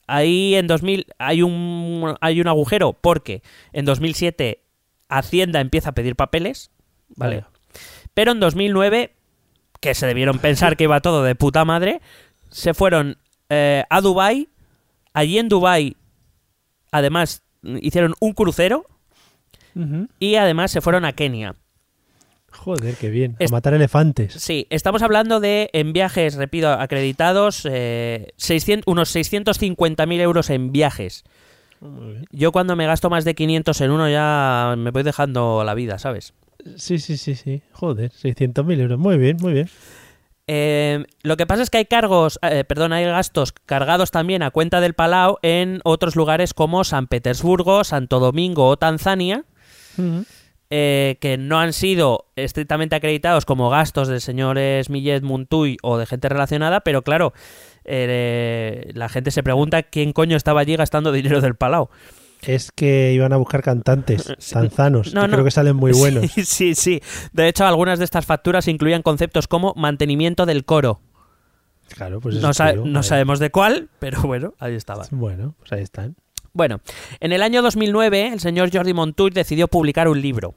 [0.07, 3.43] Ahí en 2000 hay un, hay un agujero porque
[3.75, 4.63] en 2007
[5.19, 6.71] Hacienda empieza a pedir papeles.
[7.17, 7.37] ¿vale?
[7.43, 7.47] Vale.
[8.15, 9.15] Pero en 2009,
[9.81, 12.01] que se debieron pensar que iba todo de puta madre,
[12.51, 14.49] se fueron eh, a Dubai.
[15.15, 15.97] Allí en Dubai,
[16.91, 18.87] además, hicieron un crucero
[20.19, 21.55] y además se fueron a Kenia.
[22.51, 23.37] Joder, qué bien.
[23.39, 24.35] Es- A matar elefantes.
[24.35, 31.25] Sí, estamos hablando de en viajes, repito, acreditados, eh, 600 unos 650.000 euros en viajes.
[31.89, 32.27] Muy bien.
[32.31, 35.99] Yo cuando me gasto más de 500 en uno ya me voy dejando la vida,
[35.99, 36.35] ¿sabes?
[36.77, 37.63] Sí, sí, sí, sí.
[37.73, 38.99] Joder, 600.000 euros.
[38.99, 39.69] Muy bien, muy bien.
[40.47, 44.51] Eh, lo que pasa es que hay cargos, eh, perdón, hay gastos cargados también a
[44.51, 49.45] cuenta del Palau en otros lugares como San Petersburgo, Santo Domingo o Tanzania,
[50.71, 56.07] eh, que no han sido estrictamente acreditados como gastos de señores Millet, Montuy o de
[56.07, 57.33] gente relacionada, pero claro,
[57.85, 61.89] eh, la gente se pregunta quién coño estaba allí gastando dinero del Palau.
[62.43, 65.33] Es que iban a buscar cantantes tanzanos, No, que no.
[65.35, 66.31] creo que salen muy buenos.
[66.33, 67.01] Sí, sí, sí.
[67.33, 71.01] De hecho, algunas de estas facturas incluían conceptos como mantenimiento del coro.
[71.95, 72.85] Claro, pues No, sa- creo.
[72.87, 75.07] no sabemos de cuál, pero bueno, ahí estaba.
[75.11, 76.17] Bueno, pues ahí están.
[76.55, 76.81] Bueno,
[77.21, 80.55] en el año 2009 el señor Jordi Montuy decidió publicar un libro.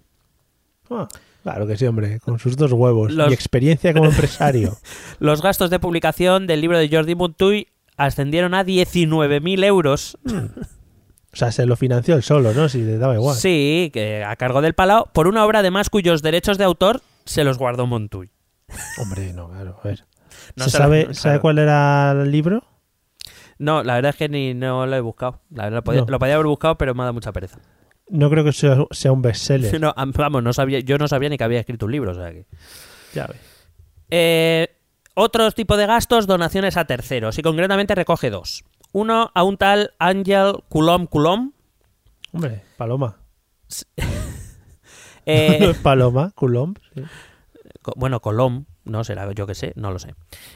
[0.90, 1.08] Ah,
[1.46, 4.76] Claro que sí, hombre, con sus dos huevos Los- y experiencia como empresario.
[5.20, 10.18] Los gastos de publicación del libro de Jordi Montuy ascendieron a 19.000 euros.
[10.26, 12.68] O sea, se lo financió él solo, ¿no?
[12.68, 13.36] Si le daba igual.
[13.36, 17.44] Sí, que a cargo del Palau, por una obra además cuyos derechos de autor se
[17.44, 18.32] los guardó Montuy.
[19.00, 20.06] Hombre, no, claro, a ver.
[20.56, 21.42] No ¿Se lo- sabe, no, sabe claro.
[21.42, 22.64] cuál era el libro?
[23.60, 25.42] No, la verdad es que ni no lo he buscado.
[25.52, 26.08] La verdad, lo podía, No.
[26.10, 27.60] lo podía haber buscado, pero me ha dado mucha pereza.
[28.10, 29.80] No creo que sea, sea un bestseller.
[29.82, 32.16] No, am- vamos, no sabía, yo no sabía ni que había escrito un libro, o
[32.16, 32.46] sea que...
[33.14, 33.38] Ya ves.
[34.12, 34.68] Eh,
[35.16, 38.64] otros tipos de gastos, donaciones a terceros, y concretamente recoge dos.
[38.92, 41.52] Uno a un tal Ángel Coulomb Coulomb.
[42.32, 43.18] Hombre, Paloma.
[45.26, 46.78] eh, Paloma, Coulomb.
[46.94, 47.02] sí.
[47.96, 50.14] bueno, Colom, no será, yo que sé, no lo sé.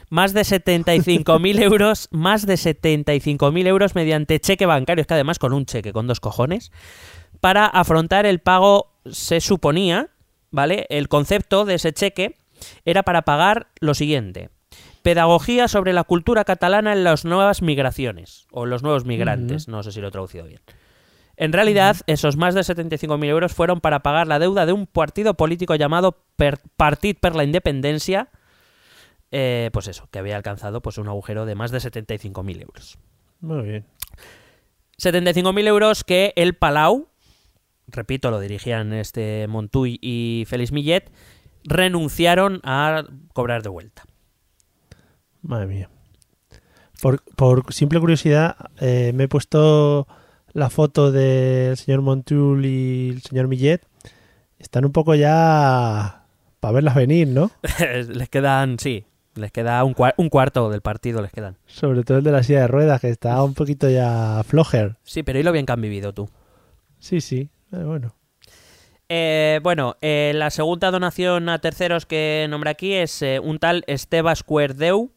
[0.08, 5.52] Más de 75.000 euros, más de 75.000 euros mediante cheque bancario, es que además con
[5.52, 6.70] un cheque, con dos cojones,
[7.40, 10.08] para afrontar el pago, se suponía,
[10.50, 10.86] ¿vale?
[10.90, 12.36] El concepto de ese cheque
[12.84, 14.50] era para pagar lo siguiente.
[15.02, 19.92] Pedagogía sobre la cultura catalana en las nuevas migraciones, o los nuevos migrantes, no sé
[19.92, 20.60] si lo he traducido bien.
[21.36, 25.34] En realidad, esos más de 75.000 euros fueron para pagar la deuda de un partido
[25.34, 28.28] político llamado per Partit per la Independencia,
[29.30, 32.98] eh, pues eso, que había alcanzado pues un agujero de más de 75.000 euros.
[33.40, 33.86] Muy bien.
[35.00, 37.08] 75.000 euros que el Palau,
[37.92, 41.10] repito, lo dirigían este Montuy y Félix Millet,
[41.64, 44.04] renunciaron a cobrar de vuelta.
[45.42, 45.90] Madre mía.
[47.00, 50.06] Por, por simple curiosidad, eh, me he puesto
[50.52, 53.80] la foto del señor Montul y el señor Millet.
[54.58, 56.24] Están un poco ya
[56.60, 57.50] para verlas venir, ¿no?
[58.08, 61.56] les quedan, sí, les queda un, cua- un cuarto del partido, les quedan.
[61.66, 64.96] Sobre todo el de la silla de ruedas, que está un poquito ya flojer.
[65.04, 66.28] Sí, pero y lo bien que han vivido tú.
[66.98, 67.48] Sí, sí.
[67.72, 68.14] Eh, bueno.
[69.08, 73.82] Eh, bueno, eh, la segunda donación a terceros que nombra aquí es eh, un tal
[73.88, 75.10] Esteba Squerdeu,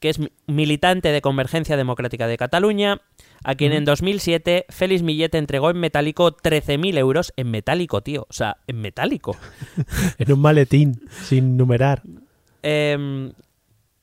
[0.00, 3.00] que es mi- militante de Convergencia Democrática de Cataluña,
[3.44, 7.32] a quien en 2007 Félix Millet entregó en metálico 13.000 euros.
[7.36, 8.26] En metálico, tío.
[8.28, 9.36] O sea, en metálico.
[10.18, 12.02] En un maletín, sin numerar.
[12.62, 13.32] Em,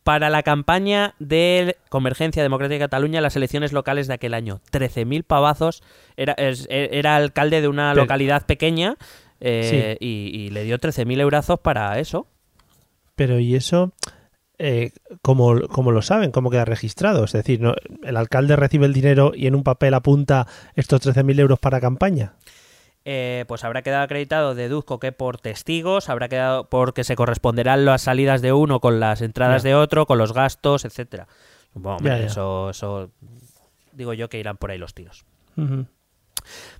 [0.03, 4.59] para la campaña de Convergencia Democrática de Cataluña en las elecciones locales de aquel año.
[4.71, 5.81] 13.000 pavazos.
[6.17, 8.97] Era, es- era alcalde de una Pero- localidad pequeña
[9.39, 12.27] eh, y, y le dio 13.000 eurazos para eso.
[13.15, 13.93] Pero ¿y eso
[14.57, 16.31] eh, cómo, cómo lo saben?
[16.31, 17.23] ¿Cómo queda registrado?
[17.25, 17.73] Es decir, ¿no?
[18.03, 22.33] el alcalde recibe el dinero y en un papel apunta estos 13.000 euros para campaña.
[23.05, 28.03] Eh, pues habrá quedado acreditado, deduzco que por testigos, habrá quedado porque se corresponderán las
[28.03, 31.27] salidas de uno con las entradas de otro, con los gastos, etcétera.
[31.73, 32.13] Bueno.
[32.15, 33.11] Eso, eso
[33.91, 35.25] digo yo que irán por ahí los tiros.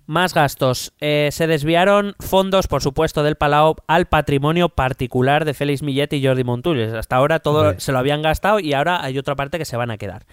[0.06, 0.94] Más gastos.
[1.00, 6.26] Eh, se desviaron fondos, por supuesto, del Palau al patrimonio particular de Félix Millet y
[6.26, 6.94] Jordi Montules.
[6.94, 7.80] Hasta ahora todo Hombre.
[7.80, 10.26] se lo habían gastado y ahora hay otra parte que se van a quedar.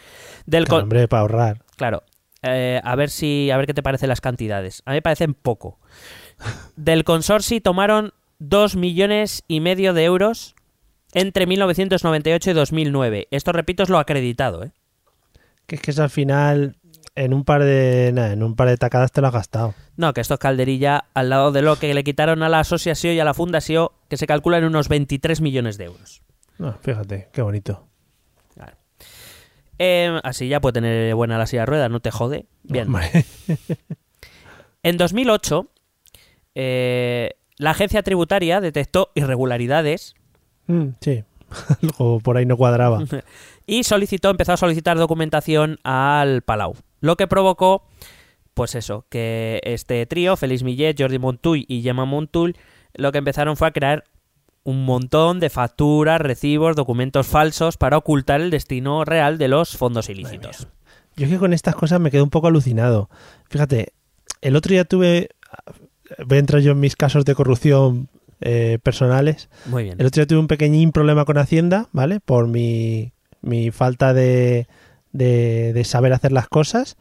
[0.47, 1.63] Del Claro, hombre, para ahorrar.
[1.77, 2.03] Claro.
[2.43, 4.83] Eh, a ver si a ver qué te parecen las cantidades.
[4.87, 5.79] A mí me parecen poco.
[6.77, 10.55] Del consorcio tomaron dos millones y medio de euros
[11.13, 13.29] entre 1998 y 2009.
[13.31, 14.73] Esto, repito, es lo acreditado, ¿eh?
[15.67, 16.77] Que es que eso al final,
[17.15, 19.75] en un par de nada, en un par de tacadas te lo has gastado.
[19.97, 23.15] No, que esto es calderilla al lado de lo que le quitaron a la asociación
[23.15, 26.23] y a la fundación, que se calcula en unos 23 millones de euros.
[26.59, 27.87] No, fíjate, qué bonito.
[28.55, 28.77] Claro.
[29.79, 32.47] Eh, así ya puede tener buena la silla de ruedas, no te jode.
[32.63, 32.89] Bien.
[34.83, 35.69] En 2008,
[36.55, 40.15] eh, la agencia tributaria detectó irregularidades
[40.71, 41.25] Mm, sí,
[41.83, 43.03] algo por ahí no cuadraba.
[43.67, 46.77] y solicitó, empezó a solicitar documentación al Palau.
[47.01, 47.85] Lo que provocó,
[48.55, 52.57] pues eso, que este trío, Félix Millet, Jordi Montuy y Gemma Montul,
[52.95, 54.05] lo que empezaron fue a crear
[54.63, 60.11] un montón de facturas, recibos, documentos falsos para ocultar el destino real de los fondos
[60.11, 60.69] ilícitos.
[61.17, 63.09] Yo es que con estas cosas me quedo un poco alucinado.
[63.49, 63.95] Fíjate,
[64.41, 65.31] el otro día tuve.
[66.27, 68.09] Voy a entrar yo en mis casos de corrupción
[68.41, 69.49] eh, personales.
[69.67, 69.97] Muy bien.
[69.99, 72.21] El otro día tuve un pequeñín problema con Hacienda, ¿vale?
[72.21, 74.67] Por mi, mi falta de,
[75.13, 76.97] de, de saber hacer las cosas.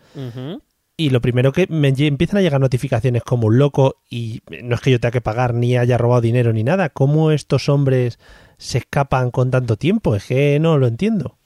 [0.98, 4.82] Y lo primero que me empiezan a llegar notificaciones como un loco y no es
[4.82, 6.90] que yo tenga que pagar ni haya robado dinero ni nada.
[6.90, 8.20] ¿Cómo estos hombres
[8.58, 10.14] se escapan con tanto tiempo?
[10.14, 11.38] Es que no lo entiendo.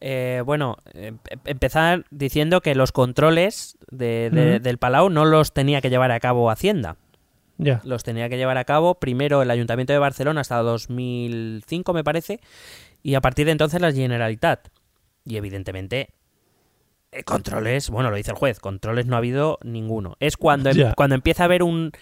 [0.00, 5.80] Eh, bueno, em- empezar diciendo que los controles de- de- del Palau no los tenía
[5.80, 6.96] que llevar a cabo Hacienda.
[7.58, 7.82] Ya.
[7.84, 12.40] Los tenía que llevar a cabo primero el Ayuntamiento de Barcelona hasta 2005, me parece,
[13.02, 14.68] y a partir de entonces la Generalitat.
[15.26, 16.08] Y evidentemente,
[17.12, 20.16] eh, controles, bueno, lo dice el juez, controles no ha habido ninguno.
[20.20, 21.92] Es cuando, em- cuando empieza a haber un,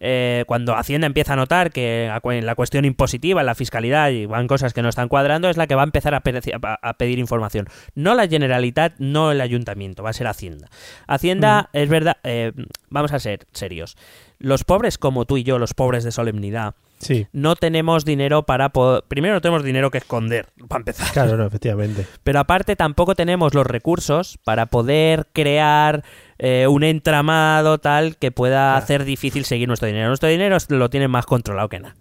[0.00, 2.10] eh, cuando Hacienda empieza a notar que
[2.42, 5.74] la cuestión impositiva, la fiscalidad, y van cosas que no están cuadrando, es la que
[5.74, 7.66] va a empezar a, pe- a- a pedir información.
[7.94, 10.68] No la Generalitat, no el Ayuntamiento, va a ser Hacienda.
[11.06, 12.52] Hacienda, es verdad, eh,
[12.90, 13.96] vamos a ser serios.
[14.38, 18.70] Los pobres como tú y yo, los pobres de solemnidad, Sí, no tenemos dinero para
[18.70, 19.02] poder...
[19.08, 21.12] Primero no tenemos dinero que esconder, para empezar.
[21.12, 22.06] claro, no, efectivamente.
[22.24, 26.02] Pero aparte tampoco tenemos los recursos para poder crear
[26.38, 28.84] eh, un entramado tal que pueda Claro.
[28.84, 30.08] hacer difícil seguir nuestro dinero.
[30.08, 31.96] Nuestro dinero lo tienen más controlado que nada.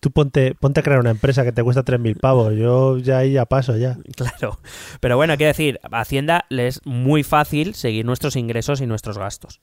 [0.00, 2.54] Tú ponte, ponte a crear una empresa que te cuesta 3.000 pavos.
[2.56, 3.98] Yo ya ahí ya paso ya.
[4.16, 4.60] Claro.
[5.00, 9.18] Pero bueno, quiero decir, a Hacienda le es muy fácil seguir nuestros ingresos y nuestros
[9.18, 9.60] gastos.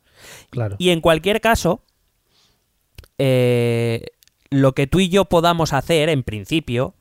[0.49, 0.75] Claro.
[0.77, 1.83] Y en cualquier caso,
[3.17, 4.05] eh,
[4.49, 6.95] lo que tú y yo podamos hacer, en principio,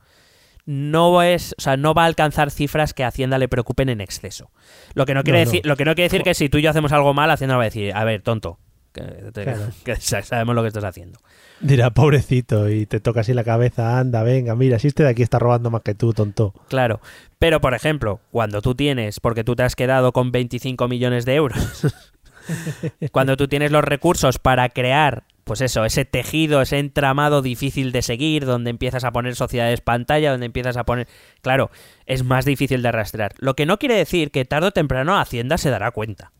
[0.65, 4.01] no es, o sea, no va a alcanzar cifras que a Hacienda le preocupen en
[4.01, 4.49] exceso.
[4.93, 5.51] Lo que no quiere No, no.
[5.51, 7.55] decir, lo que no quiere decir que si tú y yo hacemos algo mal, Hacienda
[7.57, 8.57] va a decir, a ver, tonto,
[8.91, 9.67] que, te- Claro.
[9.85, 11.19] que sa- sabemos lo que estás haciendo.
[11.61, 15.21] Dirá, pobrecito, y te toca así la cabeza, anda, venga, mira, si este de aquí
[15.23, 16.53] está robando más que tú, tonto.
[16.67, 16.99] Claro.
[17.39, 21.35] Pero, por ejemplo, cuando tú tienes, porque tú te has quedado con 25 millones de
[21.35, 21.87] euros,
[23.11, 28.01] cuando tú tienes los recursos para crear, pues eso, ese tejido, ese entramado difícil de
[28.01, 31.07] seguir, donde empiezas a poner sociedades pantalla, donde empiezas a poner...
[31.41, 31.71] Claro,
[32.05, 33.33] es más difícil de rastrear.
[33.37, 36.31] Lo que no quiere decir que tarde o temprano Hacienda se dará cuenta.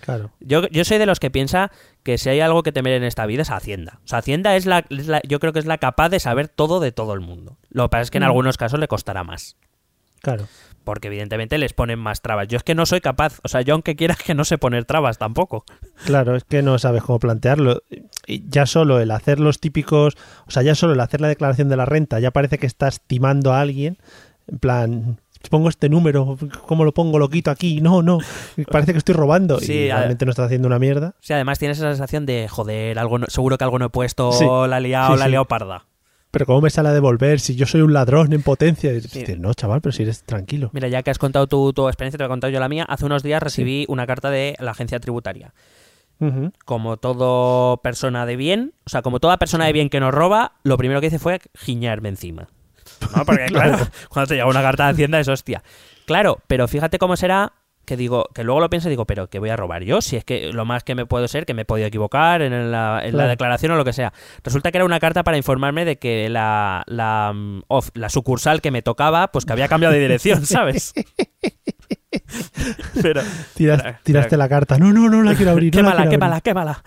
[0.00, 0.30] Claro.
[0.40, 3.26] Yo, yo soy de los que piensa que si hay algo que temer en esta
[3.26, 4.00] vida es Hacienda.
[4.04, 6.48] O sea, Hacienda es la, es la- yo creo que es la capaz de saber
[6.48, 7.56] todo de todo el mundo.
[7.70, 8.26] Lo que pasa es que en Mm.
[8.26, 9.56] algunos casos le costará más
[10.22, 10.46] Claro.
[10.84, 12.48] porque evidentemente les ponen más trabas.
[12.48, 14.84] Yo es que no soy capaz, o sea, yo aunque quiera que no sé poner
[14.84, 15.64] trabas tampoco.
[16.04, 17.82] Claro, es que no sabes cómo plantearlo.
[18.26, 21.76] Ya solo el hacer los típicos, o sea, ya solo el hacer la declaración de
[21.76, 23.98] la renta, ya parece que estás timando a alguien,
[24.46, 27.18] en plan, pongo este número, ¿cómo lo pongo?
[27.18, 28.18] Lo quito aquí, no, no,
[28.70, 31.14] parece que estoy robando Sí, y realmente no estás haciendo una mierda.
[31.20, 34.32] Sea, además tienes esa sensación de, joder, algo no- seguro que algo no he puesto,
[34.32, 34.46] Sí.
[34.68, 35.30] la he liado, Sí, la he sí.
[35.32, 35.84] liado parda.
[36.30, 38.90] Pero ¿cómo me sale a devolver si yo soy un ladrón en potencia?
[38.92, 40.70] Dices, no, chaval, pero si eres tranquilo.
[40.72, 42.84] Mira, ya que has contado tu, tu experiencia, te voy a contar yo la mía.
[42.88, 45.54] Hace unos días recibí una carta de la agencia tributaria.
[46.64, 50.52] Como todo persona de bien, o sea, como toda persona de bien que nos roba,
[50.62, 52.48] lo primero que hice fue giñarme encima.
[53.14, 53.24] ¿No?
[53.24, 55.62] Porque, claro, cuando te llega una carta de Hacienda es hostia.
[56.06, 57.52] Claro, pero fíjate cómo será
[57.84, 60.16] que digo, que luego lo pienso y digo, pero que voy a robar yo, si
[60.16, 63.00] es que lo más que me puedo ser, que me he podido equivocar en la,
[63.04, 64.12] en la declaración o lo que sea.
[64.42, 67.62] Resulta que era una carta para informarme de que la, la, mm,
[67.94, 70.94] la sucursal que me tocaba, pues que había cambiado de dirección, ¿sabes?
[73.02, 73.20] Pero,
[73.54, 74.78] Tiras- Espera, tiraste la carta.
[74.78, 75.74] No, no, no la quiero abrir.
[75.74, 76.42] no la quémala, quiero quémala, abrir.
[76.42, 76.82] quémala.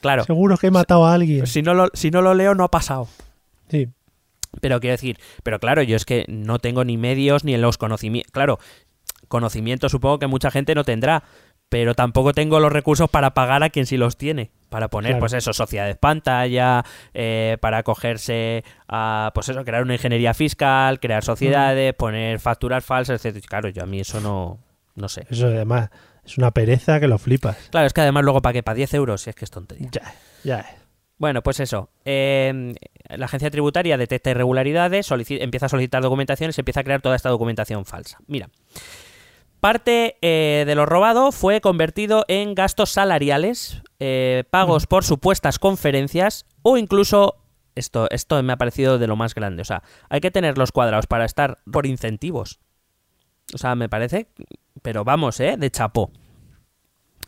[0.00, 1.46] Claro, Seguro que he matado a alguien.
[1.46, 3.08] si no, lo, si no lo leo no ha pasado.
[3.68, 3.88] Sí.
[4.60, 8.30] Pero quiero decir, pero claro, yo es que no tengo ni medios ni los conocimientos.
[8.32, 8.58] Claro,
[9.28, 11.24] conocimientos supongo que mucha gente no tendrá,
[11.68, 14.50] pero tampoco tengo los recursos para pagar a quien sí los tiene.
[14.68, 15.20] Para poner, Claro.
[15.20, 16.84] pues eso, sociedades pantalla,
[17.14, 23.24] eh, para acogerse a, pues eso, crear una ingeniería fiscal, crear sociedades, poner facturas falsas,
[23.24, 23.44] etc.
[23.46, 24.58] Claro, yo a mí eso no,
[24.96, 25.26] no sé.
[25.30, 25.90] Eso además
[26.24, 27.56] es una pereza que lo flipas.
[27.70, 29.88] Claro, es que además luego para qué, para 10 euros, si es que es tontería.
[29.92, 30.66] Ya, ya.
[31.18, 31.90] Bueno, pues eso.
[32.04, 32.74] eh,
[33.08, 37.16] la agencia tributaria detecta irregularidades, empieza a solicitar documentación y se empieza a crear toda
[37.16, 38.18] esta documentación falsa.
[38.26, 38.50] Mira.
[39.60, 46.44] Parte eh, de lo robado fue convertido en gastos salariales, eh, pagos por supuestas conferencias
[46.62, 47.36] o incluso,
[47.74, 50.72] esto, esto me ha parecido de lo más grande, o sea, hay que tener los
[50.72, 52.60] cuadrados para estar por incentivos.
[53.54, 54.28] O sea, me parece,
[54.82, 55.56] pero vamos, ¿eh?
[55.58, 56.10] De chapó.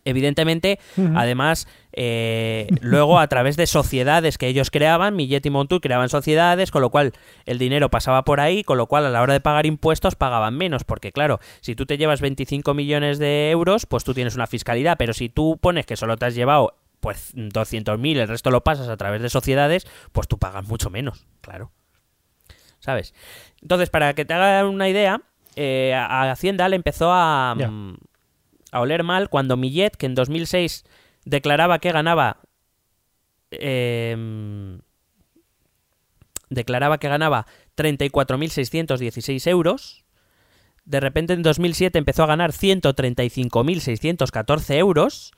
[0.08, 0.78] Evidentemente,
[1.14, 6.70] además, eh, luego a través de sociedades que ellos creaban, Millet y Montour creaban sociedades,
[6.70, 7.12] con lo cual
[7.44, 10.56] el dinero pasaba por ahí, con lo cual a la hora de pagar impuestos pagaban
[10.56, 14.46] menos, porque claro, si tú te llevas 25 millones de euros, pues tú tienes una
[14.46, 18.64] fiscalidad, pero si tú pones que solo te has llevado pues 200.000, el resto lo
[18.64, 21.70] pasas a través de sociedades, pues tú pagas mucho menos, claro.
[22.80, 23.12] ¿Sabes?
[23.61, 25.20] Entonces, para que te hagan una idea,
[25.61, 27.97] eh, a Hacienda le empezó a, mm,
[28.71, 30.85] a oler mal cuando Millet, que en 2006
[31.25, 32.37] declaraba que ganaba.
[33.51, 34.79] em,
[36.51, 40.05] declaraba que ganaba 34.616 euros.
[40.85, 45.33] De repente en 2007 empezó a ganar 135.614 euros.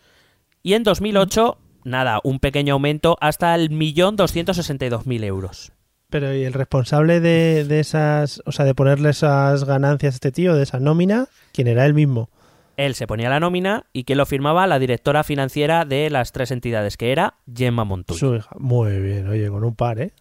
[0.63, 5.73] Y en 2008, nada, un pequeño aumento hasta el 1.262.000 euros.
[6.11, 10.33] Pero ¿y el responsable de, de esas, o sea, de ponerle esas ganancias a este
[10.33, 12.29] tío, de esa nómina, quién era él mismo?
[12.77, 16.51] Él se ponía la nómina y que lo firmaba la directora financiera de las tres
[16.51, 18.17] entidades, que era Gemma Montuy.
[18.17, 18.57] Su hija.
[18.59, 20.13] Muy bien, oye, con un par, ¿eh?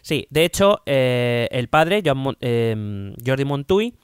[0.00, 2.02] Sí, de hecho, eh, el padre,
[2.40, 3.94] eh, Jordi Montuy,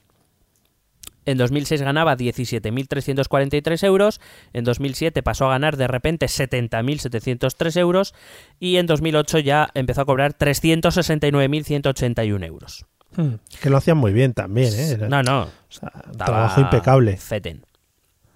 [1.25, 4.19] En 2006 ganaba 17.343 euros.
[4.53, 8.13] En 2007 pasó a ganar de repente 70.703 euros.
[8.59, 12.85] Y en 2008 ya empezó a cobrar 369.181 euros.
[13.15, 14.91] Hmm, Que lo hacían muy bien también, ¿eh?
[14.91, 15.43] Era- No, no.
[15.43, 17.17] o sea, trabajo impecable.
[17.17, 17.65] feten.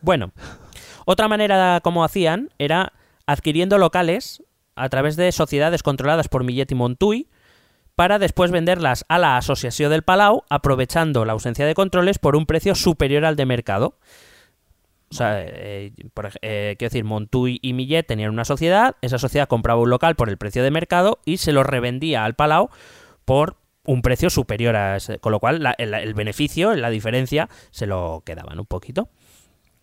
[0.01, 0.31] Bueno,
[1.05, 2.93] otra manera como hacían era
[3.25, 4.43] adquiriendo locales
[4.75, 7.27] a través de sociedades controladas por Millet y Montuy
[7.95, 12.45] para después venderlas a la Asociación del Palau, aprovechando la ausencia de controles por un
[12.45, 13.97] precio superior al de mercado.
[15.11, 19.47] O sea, eh, por eh, quiero decir, Montuy y Millet tenían una sociedad, esa sociedad
[19.47, 22.69] compraba un local por el precio de mercado y se lo revendía al Palau
[23.23, 27.49] por un precio superior a ese, con lo cual la- el, el beneficio, la diferencia,
[27.71, 29.09] se lo quedaban un poquito.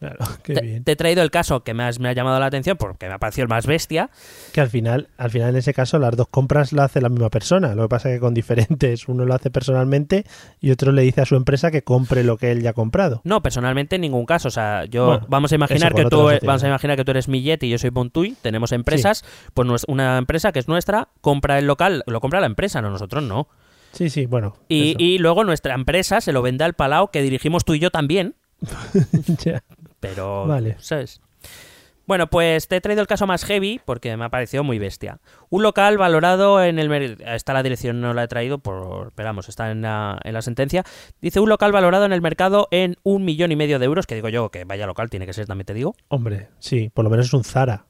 [0.02, 0.82] Claro, qué Te, bien.
[0.84, 3.18] te he traído el caso que más me ha llamado la atención porque me ha
[3.18, 4.10] parecido el más bestia.
[4.52, 7.30] Que al final, al final en ese caso las dos compras la hace la misma
[7.30, 7.76] persona.
[7.76, 10.24] Lo que pasa es que con diferentes, uno lo hace personalmente
[10.60, 13.20] y otro le dice a su empresa que compre lo que él ya ha comprado.
[13.22, 14.48] No, personalmente en ningún caso.
[14.48, 17.12] O sea, yo Bueno, vamos a imaginar que tú e- vamos a imaginar que tú
[17.12, 19.24] eres Millet y yo soy Montuy, tenemos empresas,
[19.54, 22.90] pues nues- una empresa que es nuestra compra el local, lo compra la empresa, no
[22.90, 23.46] nosotros no.
[23.92, 24.56] Sí, sí, bueno.
[24.68, 27.90] Y, y luego nuestra empresa se lo vende al Palau que dirigimos tú y yo
[27.90, 28.34] también,
[29.44, 29.62] Ya.
[30.02, 30.76] Pero Vale.
[30.80, 31.20] ¿sabes?
[32.04, 35.20] Bueno, pues te he traído el caso más heavy porque me ha parecido muy bestia.
[35.50, 37.16] Un local valorado en el...
[37.24, 40.84] Está la dirección, no la he traído, por, esperamos, está en la, en la sentencia.
[41.20, 44.16] Dice un local valorado en el mercado en un millón y medio de euros, que
[44.16, 45.94] digo yo que vaya local, tiene que ser, también te digo.
[46.08, 47.86] Hombre, sí, por lo menos es un Zara.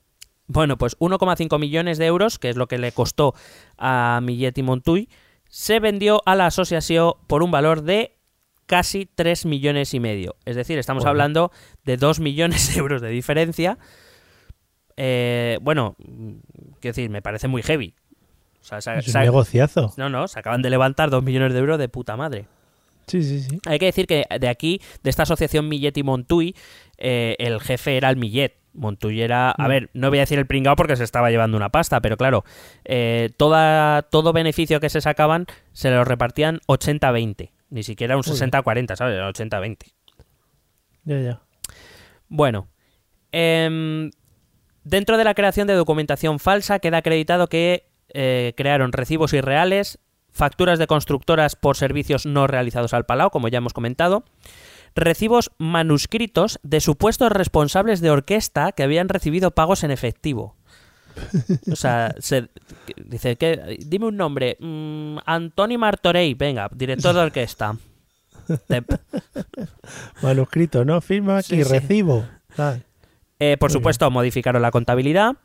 [0.47, 3.35] Bueno, pues 1,5 millones de euros, que es lo que le costó
[3.79, 5.09] a Millet y Montuy,
[5.49, 8.19] se vendió a la asociación por un valor de
[8.67, 10.37] casi 3 millones y medio.
[10.45, 11.53] Es decir, estamos hablando
[11.85, 13.79] de 2 millones de euros de diferencia.
[14.97, 15.97] Eh, bueno,
[16.81, 17.95] quiero decir, me parece muy heavy.
[18.61, 19.93] O sea, sa- Es un negociazo.
[19.97, 22.47] no, no, se acaban de levantar 2 millones de euros de puta madre.
[23.09, 23.59] Sí, sí, sí.
[23.67, 26.55] Hay que decir que de aquí, de esta asociación Millet y Montuy,
[26.99, 28.57] eh, el jefe era el Millet.
[28.75, 29.69] Montuy era, a Mm.
[29.69, 32.45] ver, no voy a decir el pringao porque se estaba llevando una pasta, pero claro,
[32.85, 37.51] eh, toda, todo beneficio que se sacaban se lo repartían 80-20.
[37.71, 38.35] Ni siquiera un bien.
[38.37, 39.15] 60-40, ¿sabes?
[39.17, 39.93] Era 80-20.
[41.05, 41.41] Ya, ya.
[42.35, 42.69] Bueno,
[43.31, 44.11] em,
[44.85, 49.99] dentro de la creación de documentación falsa queda acreditado que eh, crearon recibos irreales,
[50.31, 54.25] facturas de constructoras por servicios no realizados al Palau, como ya hemos comentado,
[54.95, 60.57] recibos manuscritos de supuestos responsables de orquesta que habían recibido pagos en efectivo.
[61.71, 62.49] O sea, se,
[62.97, 63.37] dice
[63.87, 67.77] dime un nombre, Mm, Antoni Martorell, venga, director de orquesta.
[70.23, 71.01] Manuscrito, ¿no?
[71.01, 71.63] Firma sí.
[71.63, 72.27] recibo.
[72.59, 72.77] Ah,
[73.39, 75.37] Eh, por Muy supuesto, modificaron la contabilidad,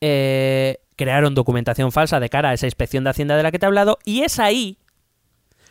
[0.00, 3.66] eh, crearon documentación falsa de cara a esa inspección de Hacienda de la que te
[3.66, 4.78] he hablado, y es ahí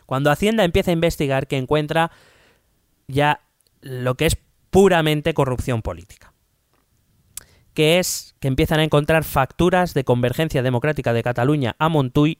[0.05, 2.11] cuando Hacienda empieza a investigar que encuentra
[3.07, 3.41] ya
[3.81, 4.37] lo que es
[4.69, 6.33] puramente corrupción política.
[7.73, 12.39] Que es que empiezan a encontrar facturas de Convergencia Democrática de Cataluña a Montuy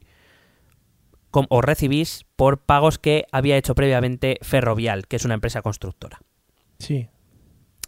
[1.34, 6.20] o recibís por pagos que había hecho previamente Ferrovial, que es una empresa constructora.
[6.80, 7.08] Sí.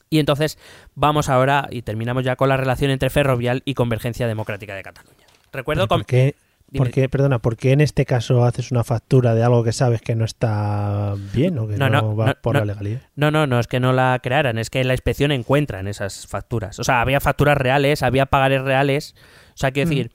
[0.09, 0.57] Y entonces
[0.95, 5.25] vamos ahora y terminamos ya con la relación entre Ferrovial y Convergencia Democrática de Cataluña.
[5.51, 5.99] Recuerdo con...
[6.01, 6.35] ¿Por qué,
[6.67, 6.85] Dime.
[6.85, 10.01] por qué- perdona, ¿por qué en este caso haces una factura de algo que sabes
[10.01, 13.01] que no está bien o que No, no, no, va no, por la legalidad?
[13.15, 16.27] No, no, no es que no la crearan, es que en la inspección encuentran esas
[16.27, 16.77] facturas.
[16.79, 19.15] O sea, había facturas reales, había pagares reales.
[19.49, 20.09] O sea, quiero Mm.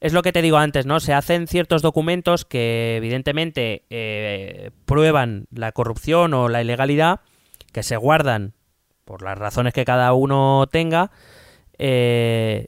[0.00, 1.00] Es lo que te digo antes, ¿no?
[1.00, 7.20] Se hacen ciertos documentos que evidentemente eh, prueban la corrupción o la ilegalidad,
[7.72, 8.52] que se guardan
[9.04, 11.10] por las razones que cada uno tenga,
[11.78, 12.66] eh,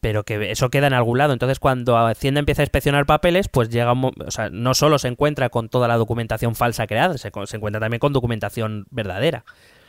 [0.00, 1.32] pero que eso queda en algún lado.
[1.32, 5.08] Entonces, cuando Hacienda empieza a inspeccionar papeles, pues llega un o sea, no solo se
[5.08, 9.44] encuentra con toda la documentación falsa creada, se encuentra también con documentación verdadera.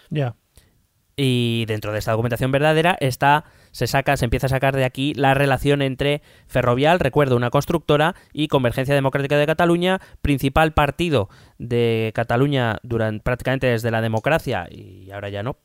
[0.09, 0.35] Ya.
[1.23, 5.13] Y dentro de esta documentación verdadera está, se saca, se empieza a sacar de aquí
[5.13, 12.11] la relación entre Ferrovial, recuerdo, una constructora, y Convergencia Democrática de Cataluña, principal partido de
[12.15, 15.57] Cataluña durante prácticamente desde la democracia, y ahora ya no,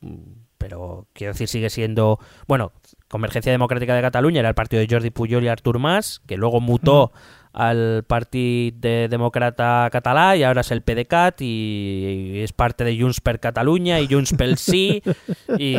[0.59, 2.71] pero quiero decir, sigue siendo, bueno,
[3.07, 6.61] Convergencia Democrática de Cataluña era el partido de Jordi Pujol y Artur Mas, que luego
[6.61, 7.11] mutó
[7.57, 13.17] al Partit de Demòcrata Català i ara és el PDeCAT i és parte de Junts
[13.25, 15.01] per Catalunya i Junts pel Sí
[15.57, 15.71] y,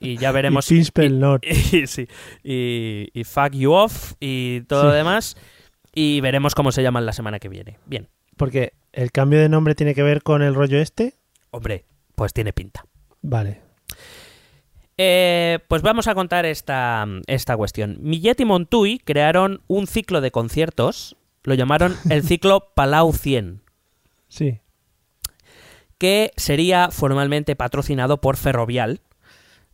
[0.00, 1.42] y ya veremos Y Fins pel Nord.
[1.72, 2.08] y, sí,
[2.42, 5.36] y, y Fuck You Off y todo lo demás
[5.94, 7.78] y veremos cómo se llaman la semana que viene.
[7.86, 11.14] Bien, Porque el cambio de nombre tiene que ver con el rollo este.
[11.50, 11.84] hombre,
[12.14, 12.84] pues tiene pinta.
[13.22, 13.62] Vale.
[14.98, 17.98] Eh, pues vamos a contar esta, esta cuestión.
[18.00, 21.16] Millet y Montuy crearon un ciclo de conciertos,
[21.46, 23.62] lo llamaron el ciclo Palau 100.
[24.28, 24.60] Sí.
[25.98, 29.00] que sería formalmente patrocinado por Ferrovial,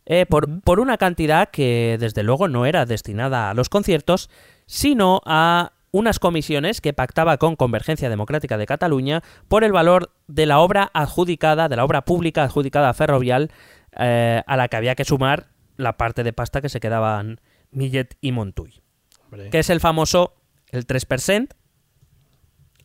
[0.05, 4.29] eh, por, por una cantidad que desde luego no era destinada a los conciertos,
[4.65, 10.45] sino a unas comisiones que pactaba con Convergencia Democrática de Cataluña por el valor de
[10.45, 13.51] la obra adjudicada, de la obra pública adjudicada a Ferrovial,
[13.99, 15.47] eh, a la que había que sumar
[15.77, 18.81] la parte de pasta que se quedaban Millet y Montuy,
[19.25, 19.49] Hombre.
[19.49, 20.35] que es el famoso,
[20.71, 21.49] el 3%.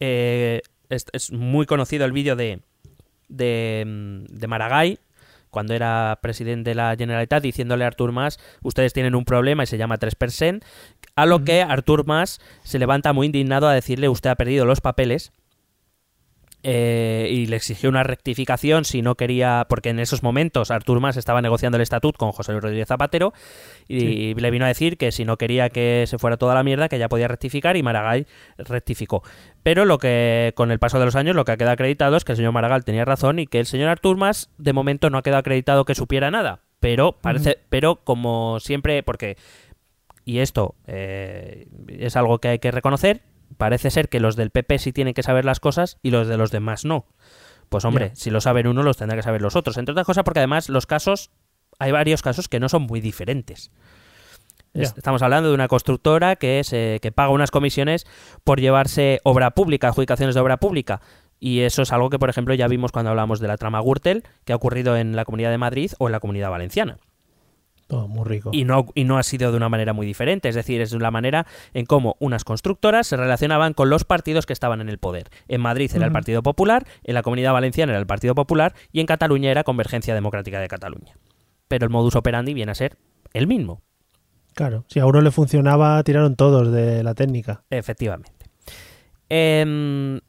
[0.00, 2.60] Eh, es, es muy conocido el vídeo de,
[3.28, 5.00] de, mm, de Maragall,
[5.50, 9.66] cuando era presidente de la Generalitat, diciéndole a Artur Mas, ustedes tienen un problema y
[9.66, 10.62] se llama 3%,
[11.16, 14.80] a lo que Artur Mas se levanta muy indignado a decirle, usted ha perdido los
[14.80, 15.32] papeles,
[16.62, 21.16] eh, y le exigió una rectificación si no quería, porque en esos momentos Artur Mas
[21.16, 23.32] estaba negociando el estatut con José Luis Rodríguez Zapatero
[23.86, 26.88] y le vino a decir que si no quería que se fuera toda la mierda,
[26.88, 28.26] que ya podía rectificar y Maragall
[28.58, 29.22] rectificó.
[29.62, 32.24] Pero lo que con el paso de los años lo que ha quedado acreditado es
[32.24, 35.18] que el señor Maragall tenía razón y que el señor Artur Mas de momento no
[35.18, 36.60] ha quedado acreditado que supiera nada.
[36.80, 39.36] Pero parece, pero como siempre, porque
[40.28, 43.22] y esto eh, es algo que hay que reconocer,
[43.56, 46.36] parece ser que los del PP sí tienen que saber las cosas y los de
[46.36, 47.06] los demás no.
[47.68, 49.76] Pues hombre, si lo saben uno, los tendrá que saber los otros.
[49.78, 51.30] Entre otras cosas, porque además los casos,
[51.78, 53.70] hay varios casos que no son muy diferentes.
[54.74, 58.06] Es- Estamos hablando de una constructora que, se, que paga unas comisiones
[58.44, 61.00] por llevarse obra pública, adjudicaciones de obra pública.
[61.40, 64.24] Y eso es algo que, por ejemplo, ya vimos cuando hablamos de la trama Gürtel,
[64.44, 66.98] que ha ocurrido en la Comunidad de Madrid o en la Comunidad Valenciana.
[67.88, 68.50] Todo muy rico.
[68.52, 70.98] Y no, y no ha sido de una manera muy diferente, es decir, es de
[70.98, 74.98] la manera en cómo unas constructoras se relacionaban con los partidos que estaban en el
[74.98, 75.30] poder.
[75.48, 76.12] En Madrid era el.
[76.12, 80.14] Partido Popular, en la Comunidad Valenciana era el Partido Popular y en Cataluña era Convergencia
[80.14, 81.16] Democrática de Cataluña.
[81.66, 82.96] Pero el modus operandi viene a ser
[83.32, 83.82] el mismo,
[84.54, 84.84] Claro.
[84.88, 87.62] Si a uno le funcionaba, tiraron todos de la técnica.
[87.70, 88.32] efectivamente.
[89.28, 90.20] Em,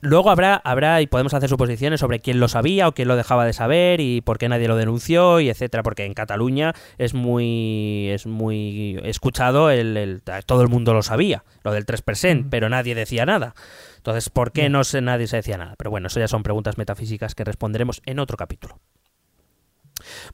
[0.00, 3.44] luego habrá, habrá, y podemos hacer suposiciones sobre quién lo sabía o quién lo dejaba
[3.44, 8.08] de saber y por qué nadie lo denunció y etcétera, porque en Cataluña es muy,
[8.10, 12.50] es muy escuchado, el, el- todo el mundo lo sabía, lo del 3%, Ujú.
[12.50, 13.54] pero nadie decía nada.
[13.96, 15.74] Entonces, ¿por qué no se, nadie se decía nada?
[15.76, 18.78] Pero bueno, eso ya son preguntas metafísicas que responderemos en otro capítulo.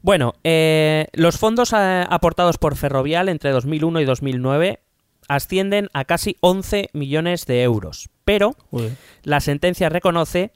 [0.03, 4.81] Bueno, eh, los fondos eh, aportados por Ferrovial entre 2001 y 2009
[5.29, 8.11] ascienden a casi 11 millones de euros.
[8.25, 8.93] Pero Joder.
[9.23, 10.51] la sentencia reconoce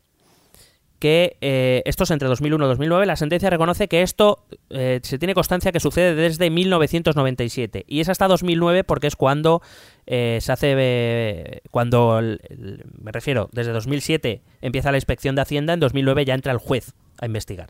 [0.98, 3.06] que eh, esto es entre 2001 y 2009.
[3.06, 8.08] La sentencia reconoce que esto eh, se tiene constancia que sucede desde 1997 y es
[8.08, 9.62] hasta 2009 porque es cuando
[10.06, 15.42] eh, se hace eh, cuando el- el- me refiero desde 2007 empieza la inspección de
[15.42, 17.68] Hacienda en 2009 ya entra el juez a investigar.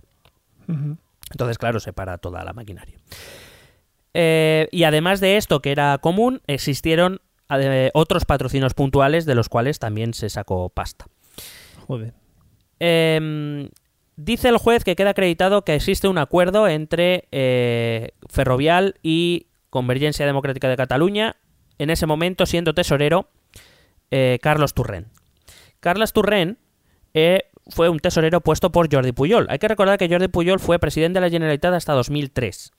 [1.30, 2.96] Entonces, claro, se para toda la maquinaria.
[4.14, 7.20] Eh, y además de esto, que era común, existieron
[7.50, 11.06] eh, otros patrocinios puntuales de los cuales también se sacó pasta.
[11.86, 12.14] Joder.
[12.80, 13.68] Eh,
[14.18, 20.26] dice el juez que queda acreditado que existe un acuerdo entre eh, Ferrovial y Convergencia
[20.26, 21.36] Democrática de Cataluña,
[21.78, 23.30] en ese momento siendo tesorero
[24.10, 25.06] eh, Carlos Turren.
[25.80, 26.58] Carlos Turren
[27.14, 29.46] eh, fue un tesorero puesto por Jordi Puyol.
[29.48, 32.72] Hay que recordar que Jordi Puyol fue presidente de la Generalitat hasta 2003.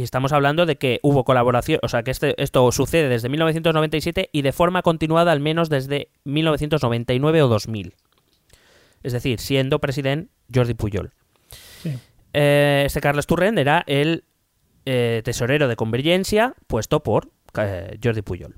[0.00, 4.30] Y estamos hablando de que hubo colaboración, o sea, que este, esto sucede desde 1997
[4.32, 7.94] y de forma continuada al menos desde 1999 o 2000.
[9.02, 11.12] Es decir, siendo presidente Jordi Puyol.
[11.82, 11.98] Sí.
[12.32, 14.24] Eh, este Carlos Turren era el
[14.86, 18.56] eh, tesorero de Convergencia puesto por eh, Jordi Puyol.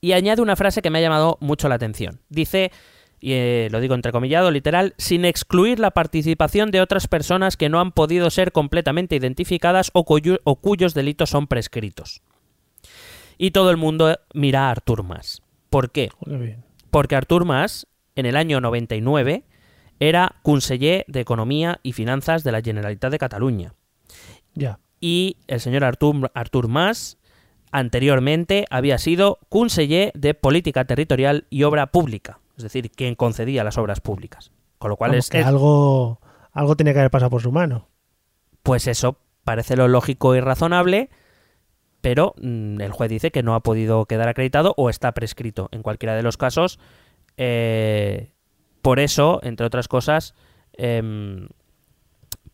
[0.00, 2.22] Y añade una frase que me ha llamado mucho la atención.
[2.30, 2.72] Dice,
[3.20, 7.80] y eh, lo digo entrecomillado, literal, sin excluir la participación de otras personas que no
[7.80, 12.22] han podido ser completamente identificadas o, cuyo- o cuyos delitos son prescritos.
[13.36, 15.42] Y todo el mundo mira a Artur Mas.
[15.70, 16.10] ¿Por qué?
[16.90, 19.44] Porque Artur Mas, en el año 99,
[20.00, 23.74] era conseller de Economía y Finanzas de la Generalitat de Cataluña.
[24.54, 24.78] Ya.
[25.00, 27.18] Y el señor Artur, Artur Mas,
[27.70, 32.40] anteriormente, había sido conseller de Política Territorial y Obra Pública.
[32.58, 34.50] Es decir, quien concedía las obras públicas.
[34.78, 36.20] Con lo cual Vamos, es, que es- algo,
[36.52, 37.88] algo tenía que haber pasado por su mano.
[38.62, 41.08] pues eso parece lo lógico y razonable,
[42.02, 45.68] pero mm, el juez dice que no ha podido quedar acreditado o está prescrito.
[45.72, 46.78] En cualquiera de los casos,
[47.38, 48.32] eh,
[48.82, 50.34] por eso, entre otras cosas,
[50.74, 51.48] em,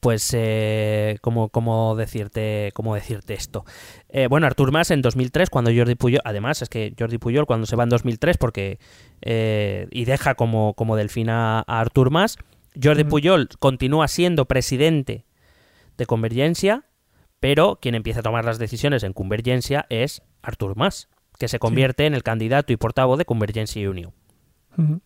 [0.04, 3.64] pues, eh, ¿cómo, cómo decirte, ¿cómo decirte esto?
[4.10, 7.64] Eh, bueno, Artur Mas en 2003, cuando Jordi Puyol, además es que Jordi Puyol cuando
[7.64, 8.78] se va en 2003 porque
[9.22, 12.36] eh, y deja como, como delfín a, Artur Mas,
[12.82, 13.12] Jordi Ujú.
[13.12, 15.24] Puyol continúa siendo presidente
[15.96, 16.84] de Convergencia,
[17.40, 22.04] pero quien empieza a tomar las decisiones en Convergencia es Artur Mas, que se convierte
[22.04, 23.88] en el candidato y portavoz de Convergencia.
[23.88, 25.00] Ujú.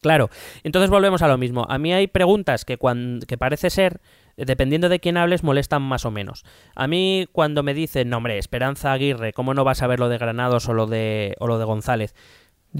[0.00, 0.30] Claro,
[0.62, 1.66] entonces volvemos a lo mismo.
[1.68, 4.00] A mí hay preguntas que, cuan- que parece ser,
[4.36, 6.44] dependiendo de quién hables, molestan más o menos.
[6.74, 10.08] A mí cuando me dicen, no hombre, Esperanza Aguirre, ¿cómo no vas a ver lo
[10.08, 12.14] de Granados o lo de, o lo de González?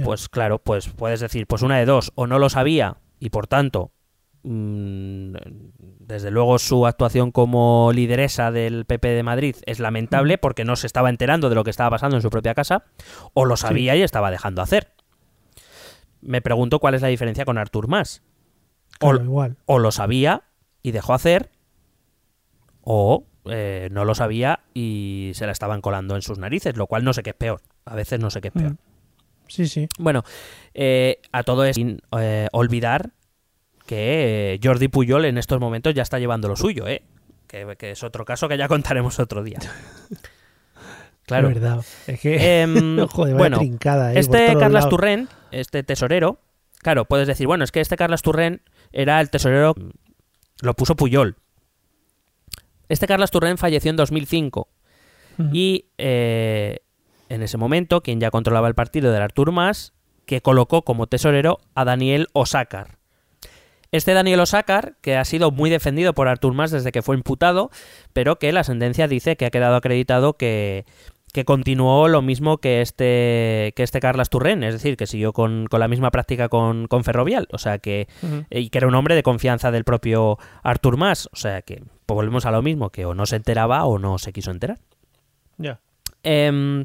[0.05, 3.48] Pues claro, pues puedes decir, pues una de dos, o no lo sabía y por
[3.48, 3.90] tanto,
[4.44, 5.34] mm,
[5.98, 10.86] desde luego su actuación como lideresa del PP de Madrid es lamentable porque no se
[10.86, 12.84] estaba enterando de lo que estaba pasando en su propia casa,
[13.34, 14.92] o lo sabía y estaba dejando hacer.
[16.20, 18.22] Me pregunto cuál es la diferencia con Artur Mas.
[19.01, 19.57] O, Claro, igual.
[19.66, 20.42] o lo sabía
[20.83, 21.51] y dejó hacer,
[22.83, 27.05] o eh, no lo sabía y se la estaban colando en sus narices, lo cual
[27.05, 27.62] no sé qué es peor.
[27.85, 28.72] A veces no sé qué es peor.
[28.72, 28.78] Mm.
[29.49, 29.89] Sí, sí.
[29.99, 30.22] Bueno,
[30.74, 33.11] eh, a todo es sin eh, olvidar
[33.87, 37.03] que eh, Jordi Puyol en estos momentos ya está llevando lo suyo, ¿eh?
[37.49, 39.59] Que, que es otro caso que ya contaremos otro día.
[41.26, 41.49] Claro.
[41.49, 41.85] Es verdad.
[42.09, 42.62] Es que.
[42.62, 44.89] Em, Joder, bueno, trincada, este Carlas lados.
[44.89, 46.41] Turrent, este tesorero,
[46.78, 49.76] claro, puedes decir, bueno, es que este Carlas Turrent era el tesorero,
[50.63, 51.37] lo puso Puyol.
[52.89, 54.69] Este Carlas Turrent falleció en 2005
[55.39, 55.49] Ujú.
[55.53, 56.81] y eh,
[57.29, 59.93] en ese momento quien ya controlaba el partido era Artur Mas,
[60.27, 62.99] que colocó como tesorero a Daniel Osácar.
[63.93, 67.71] Este Daniel Osácar, que ha sido muy defendido por Artur Mas desde que fue imputado,
[68.13, 70.85] pero que la sentencia dice que ha quedado acreditado que,
[71.33, 75.66] que continuó lo mismo que este, que este Carlas Turren, es decir, que siguió con,
[75.66, 78.45] con la misma práctica con, con Ferrovial, o sea que, Ujú.
[78.51, 82.16] y que era un hombre de confianza del propio Artur Mas, o sea que pues
[82.16, 84.78] volvemos a lo mismo, que o no se enteraba o no se quiso enterar.
[85.59, 85.81] Ya.
[86.22, 86.85] Em,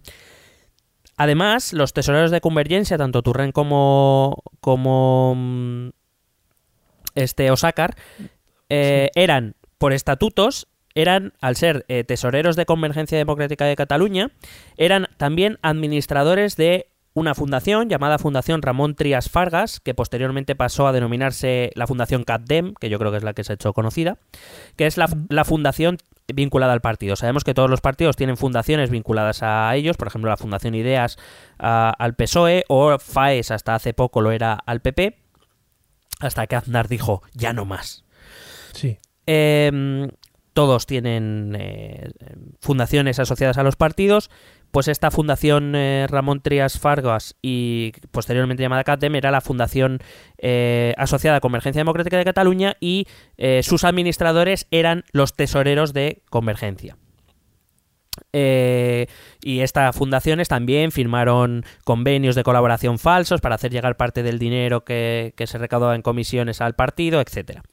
[1.17, 5.89] además, los tesoreros de Convergencia, tanto Turren como, como mm,
[7.15, 7.95] este Osácar,
[8.69, 14.31] eh, eran por estatutos, eran, al ser eh, tesoreros de Convergencia Democrática de Cataluña,
[14.77, 20.91] eran también administradores de una fundación llamada Fundación Ramón Trias Fargas, que posteriormente pasó a
[20.91, 24.17] denominarse la Fundación CAPDEM, que yo creo que es la que se ha hecho conocida,
[24.75, 25.97] que es la, la fundación
[26.33, 27.15] vinculada al partido.
[27.15, 31.17] Sabemos que todos los partidos tienen fundaciones vinculadas a ellos, por ejemplo la Fundación Ideas
[31.57, 35.15] a- al PSOE o FAES hasta hace poco lo era al PP,
[36.19, 38.03] hasta que Aznar dijo ya no más.
[38.73, 38.97] Sí.
[39.27, 40.09] Eh,
[40.55, 42.11] todos tienen eh,
[42.61, 44.31] fundaciones asociadas a los partidos.
[44.71, 49.99] Pues esta fundación eh, Ramón Trias Fargas y posteriormente llamada CATDEM era la fundación
[50.37, 53.05] eh, asociada a Convergencia Democrática de Cataluña y
[53.37, 56.97] eh, sus administradores eran los tesoreros de Convergencia.
[58.31, 64.85] Y estas fundaciones también firmaron convenios de colaboración falsos para hacer llegar parte del dinero
[64.85, 67.63] que, que se recaudaba en comisiones al partido, etcétera.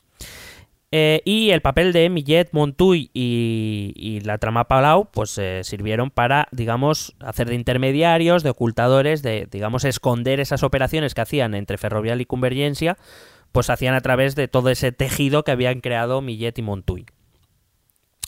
[0.94, 6.10] Eh, y el papel de Millet, Montuy y, y la trama Palau, pues eh, sirvieron
[6.10, 11.78] para, digamos, hacer de intermediarios, de ocultadores, de, digamos, esconder esas operaciones que hacían entre
[11.78, 12.98] Ferrovial y Convergencia,
[13.52, 17.06] pues hacían a través de todo ese tejido que habían creado Millet y Montuy.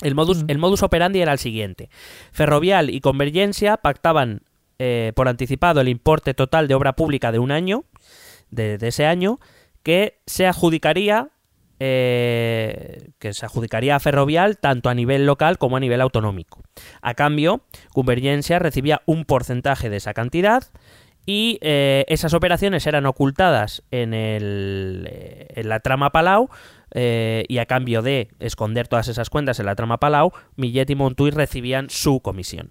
[0.01, 0.47] El modus, Ujú.
[0.49, 1.91] el modus operandi era el siguiente.
[2.33, 4.41] Ferrovial y Convergencia pactaban
[4.79, 7.85] eh, por anticipado el importe total de obra pública de un año,
[8.51, 9.39] de, de ese año,
[9.83, 11.29] que se adjudicaría
[11.81, 16.63] eh, que se adjudicaría a Ferrovial tanto a nivel local como a nivel autonómico.
[17.03, 17.63] A cambio,
[17.93, 20.65] Convergencia recibía un porcentaje de esa cantidad
[21.27, 26.51] y eh, esas operaciones eran ocultadas en, el, eh, en la trama Palau
[26.93, 30.95] eh, y a cambio de esconder todas esas cuentas en la trama Palau, Millet y
[30.95, 32.71] Montuy recibían su comisión.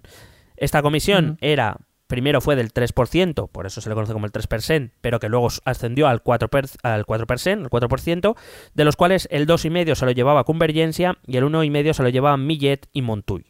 [0.56, 4.90] Esta comisión era, primero fue del 3%, por eso se le conoce como el 3%,
[5.00, 8.36] pero que luego ascendió al 4%, per- al 4%, el 4%,
[8.74, 12.46] de los cuales el 2,5% se lo llevaba Convergencia y el 1,5% se lo llevaban
[12.46, 13.46] Millet y Montuy.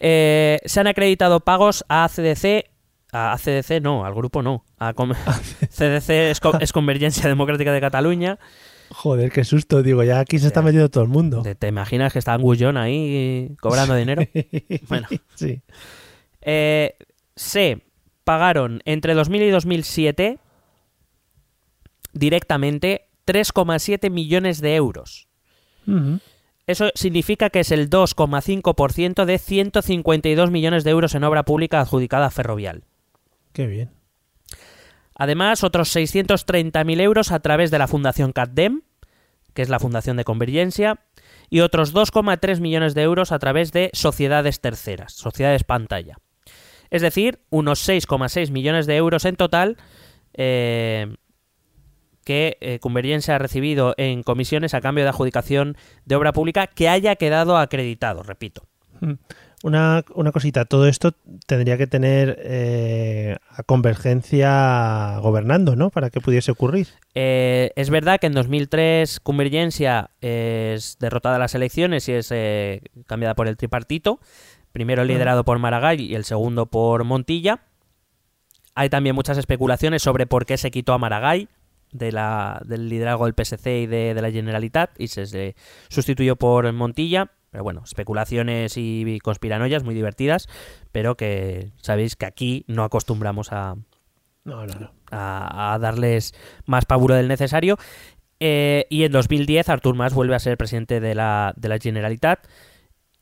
[0.00, 2.64] Eh, se han acreditado pagos a CDC,
[3.12, 5.12] a CDC no, al grupo no, a Com-
[5.70, 8.38] CDC es, co- es Convergencia Democrática de Cataluña.
[8.90, 11.40] Joder, qué susto, digo, ya aquí se está metiendo todo el mundo.
[11.42, 14.22] ¿Te, te imaginas que está Angullón ahí cobrando dinero?
[14.88, 15.08] Bueno.
[15.34, 15.62] Sí.
[16.42, 16.96] Eh,
[17.36, 17.82] se
[18.24, 20.38] pagaron entre 2000 y 2007
[22.12, 25.28] directamente 3,7 millones de euros.
[26.66, 32.26] Eso significa que es el 2,5% de 152 millones de euros en obra pública adjudicada
[32.26, 32.84] a Ferrovial.
[33.52, 33.90] Qué bien.
[35.14, 38.82] Además, otros 630.000 euros a través de la Fundación CATDEM,
[39.54, 41.00] que es la Fundación de Convergencia,
[41.50, 46.16] y otros 2,3 millones de euros a través de sociedades terceras, sociedades pantalla.
[46.92, 49.78] Es decir, unos 6,6 millones de euros en total
[50.34, 51.16] eh,
[52.22, 56.90] que eh, Convergencia ha recibido en comisiones a cambio de adjudicación de obra pública que
[56.90, 58.64] haya quedado acreditado, repito.
[59.00, 59.14] Mm.
[59.62, 61.14] Una, una cosita, todo esto
[61.46, 65.88] tendría que tener eh, a Convergencia gobernando, ¿no?
[65.88, 66.88] Para que pudiese ocurrir.
[67.14, 72.34] Eh, es verdad que en 2003 Convergencia es derrotada en las elecciones y es
[73.06, 74.20] cambiada por el tripartito.
[74.72, 77.60] Primero liderado por Maragall y el segundo por Montilla.
[78.74, 81.48] Hay también muchas especulaciones sobre por qué se quitó a Maragall
[81.92, 85.54] de la, del liderazgo del PSC y de, de la Generalitat y se, se
[85.88, 87.30] sustituyó por Montilla.
[87.50, 90.48] Pero bueno, especulaciones y conspiranoias muy divertidas,
[90.90, 93.74] pero que sabéis que aquí no acostumbramos a,
[94.44, 94.90] No, no, no.
[95.10, 96.32] a, a darles
[96.64, 97.76] más pavuro del necesario.
[98.40, 102.40] Eh, y en 2010 Artur Mas vuelve a ser presidente de la, de la Generalitat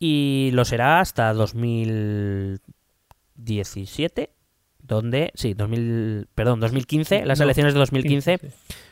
[0.00, 4.30] y lo será hasta 2017,
[4.82, 8.48] donde, sí, 2000, perdón, 2015, las No, elecciones de 2015, sí.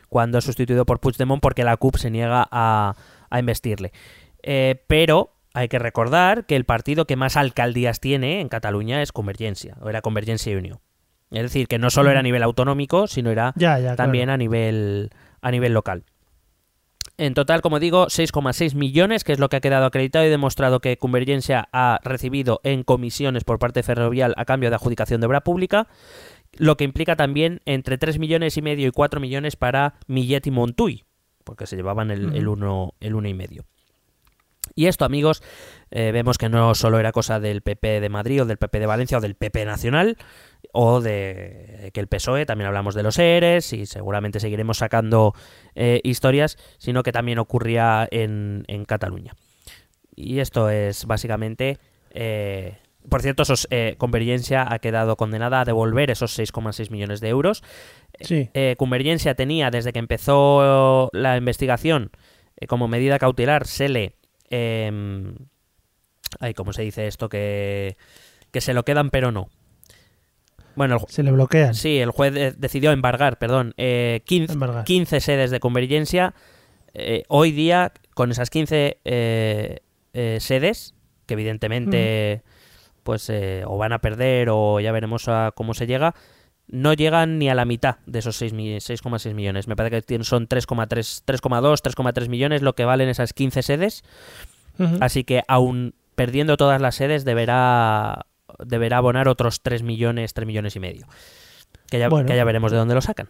[0.08, 2.94] cuando es sustituido por Puigdemont porque la CUP se niega a,
[3.30, 3.92] a investirle.
[4.42, 9.12] Eh, pero hay que recordar que el partido que más alcaldías tiene en Cataluña es
[9.12, 10.80] Convergencia, o era Convergencia y Unió.
[11.30, 14.34] Es decir, que no solo era a nivel autonómico, sino era Ya, ya, también claro.
[14.34, 15.10] a nivel
[15.42, 16.04] a nivel local.
[17.18, 20.78] En total, como digo, 6,6 millones, que es lo que ha quedado acreditado y demostrado
[20.78, 25.42] que Convergencia ha recibido en comisiones por parte Ferrovial a cambio de adjudicación de obra
[25.42, 25.88] pública,
[26.52, 30.52] lo que implica también entre 3 millones y medio y 4 millones para Millet y
[30.52, 31.04] Montuy,
[31.42, 33.64] porque se llevaban el, uno, el uno y medio.
[34.76, 35.42] Y esto, amigos,
[35.90, 38.86] eh, vemos que no solo era cosa del PP de Madrid o del PP de
[38.86, 40.16] Valencia o del PP nacional
[40.80, 45.34] o de que el PSOE, también hablamos de los ERES y seguramente seguiremos sacando
[45.74, 49.34] eh, historias, sino que también ocurría en, en Cataluña.
[50.14, 51.78] Y esto es básicamente...
[52.10, 52.76] eh,
[53.08, 57.64] por cierto, esos, eh, Convergencia ha quedado condenada a devolver esos 6,6 millones de euros.
[58.20, 58.50] Sí.
[58.76, 62.12] Convergencia tenía, desde que empezó la investigación,
[62.68, 64.14] como medida cautelar, se le...
[64.50, 65.32] Eh,
[66.38, 67.28] ay, ¿Cómo se dice esto?
[67.28, 67.96] Que,
[68.52, 69.48] que se lo quedan, pero no.
[70.78, 71.74] Bueno, el, Se le bloquean.
[71.74, 74.84] sí, el juez decidió embargar, perdón, eh, 15, Embargar.
[74.84, 76.34] 15 sedes de Convergencia.
[76.94, 79.78] Eh, hoy día, con esas 15 eh,
[80.14, 80.94] eh, sedes,
[81.26, 82.42] que evidentemente
[83.02, 86.14] pues eh, o van a perder o ya veremos a cómo se llega,
[86.66, 89.66] no llegan ni a la mitad de esos 6 mi- 6,6 millones.
[89.68, 94.04] Me parece que son 3,3, 3,2, 3,3 millones lo que valen esas 15 sedes.
[95.00, 98.26] Así que aún perdiendo todas las sedes deberá
[98.64, 101.06] deberá abonar otros 3 millones, 3 millones y medio.
[101.90, 102.26] Que ya, Bueno.
[102.28, 103.28] que ya veremos de dónde lo sacan.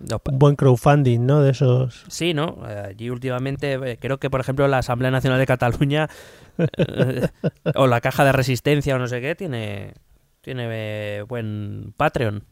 [0.00, 1.42] No, buen crowdfunding, ¿no?
[1.42, 2.04] De esos.
[2.08, 2.58] Sí, ¿no?
[2.64, 6.08] Allí últimamente eh, creo que, por ejemplo, la Asamblea Nacional de Cataluña
[6.56, 7.28] eh,
[7.74, 9.94] o la Caja de Resistencia o no sé qué tiene,
[10.40, 12.44] tiene eh, buen Patreon.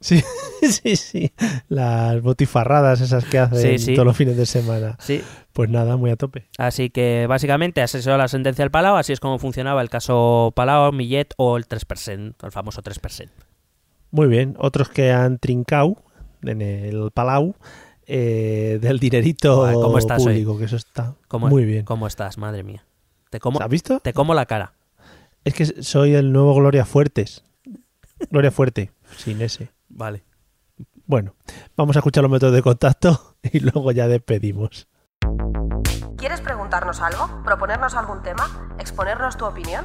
[0.00, 0.22] Sí,
[0.62, 1.32] sí, sí.
[1.68, 3.94] Las botifarradas esas que hacen Sí, sí.
[3.94, 4.96] todos los fines de semana.
[5.00, 5.22] Sí.
[5.52, 6.46] Pues nada, muy a tope.
[6.56, 10.92] Así que básicamente asesoró la sentencia del Palau, así es como funcionaba el caso Palau,
[10.92, 13.28] Millet o el 3%, el famoso 3%.
[14.12, 14.54] Muy bien.
[14.58, 15.96] Otros que han trincado
[16.42, 17.56] en el Palau
[18.06, 20.32] eh, del dinerito ¿cómo estás hoy?
[20.44, 21.84] público, que eso está ¿Cómo, muy bien.
[21.84, 22.38] ¿Cómo estás?
[22.38, 22.84] Madre mía.
[23.30, 24.00] Te como, ¿Has visto?
[24.00, 24.72] te como la cara.
[25.44, 27.44] Es que soy el nuevo Gloria Fuertes.
[28.30, 29.70] Gloria Fuerte, sin ese.
[29.98, 30.24] Vale.
[31.06, 31.34] Bueno,
[31.76, 34.88] vamos a escuchar los métodos de contacto y luego ya despedimos.
[36.16, 37.42] ¿Quieres preguntarnos algo?
[37.44, 38.76] ¿Proponernos algún tema?
[38.78, 39.84] ¿Exponernos tu opinión?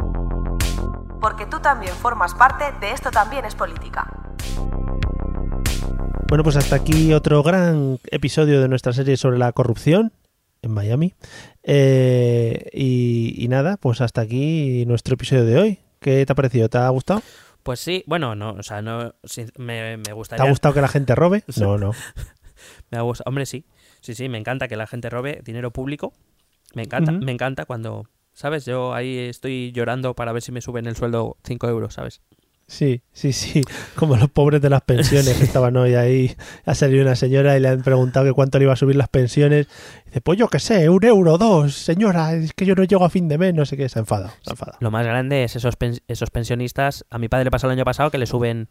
[1.21, 4.07] Porque tú también formas parte de Esto también es política.
[6.27, 10.13] Bueno, pues hasta aquí otro gran episodio de nuestra serie sobre la corrupción
[10.61, 11.13] en Miami.
[11.63, 15.79] Eh, y, y nada, pues hasta aquí nuestro episodio de hoy.
[15.99, 16.69] ¿Qué te ha parecido?
[16.69, 17.21] ¿Te ha gustado?
[17.63, 20.45] Pues sí, bueno, no, o sea, no, sí, me, me ¿Te gustaría...
[20.45, 21.43] ha gustado que la gente robe?
[21.57, 21.91] No, no.
[22.91, 23.65] Me ha gustado- Hombre, sí.
[24.01, 26.13] Sí, sí, me encanta que la gente robe dinero público.
[26.73, 28.07] Me encanta, me encanta cuando,
[28.41, 28.65] ¿sabes?
[28.65, 32.21] Yo ahí estoy llorando para ver si me suben el sueldo 5 euros, ¿sabes?
[32.67, 33.61] Sí, sí, sí.
[33.95, 36.33] Como los pobres de las pensiones que estaban hoy ahí.
[36.65, 39.09] Ha salido una señora y le han preguntado que cuánto le iba a subir las
[39.09, 39.67] pensiones.
[40.05, 43.09] dice, pues yo qué sé, un euro, dos, señora, es que yo no llego a
[43.09, 43.89] fin de mes, no sé qué.
[43.89, 44.77] Se ha enfadado, se ha enfadado.
[44.79, 47.05] Lo más grande es esos, pen- esos pensionistas.
[47.09, 48.69] A mi padre le pasó el año pasado que le suben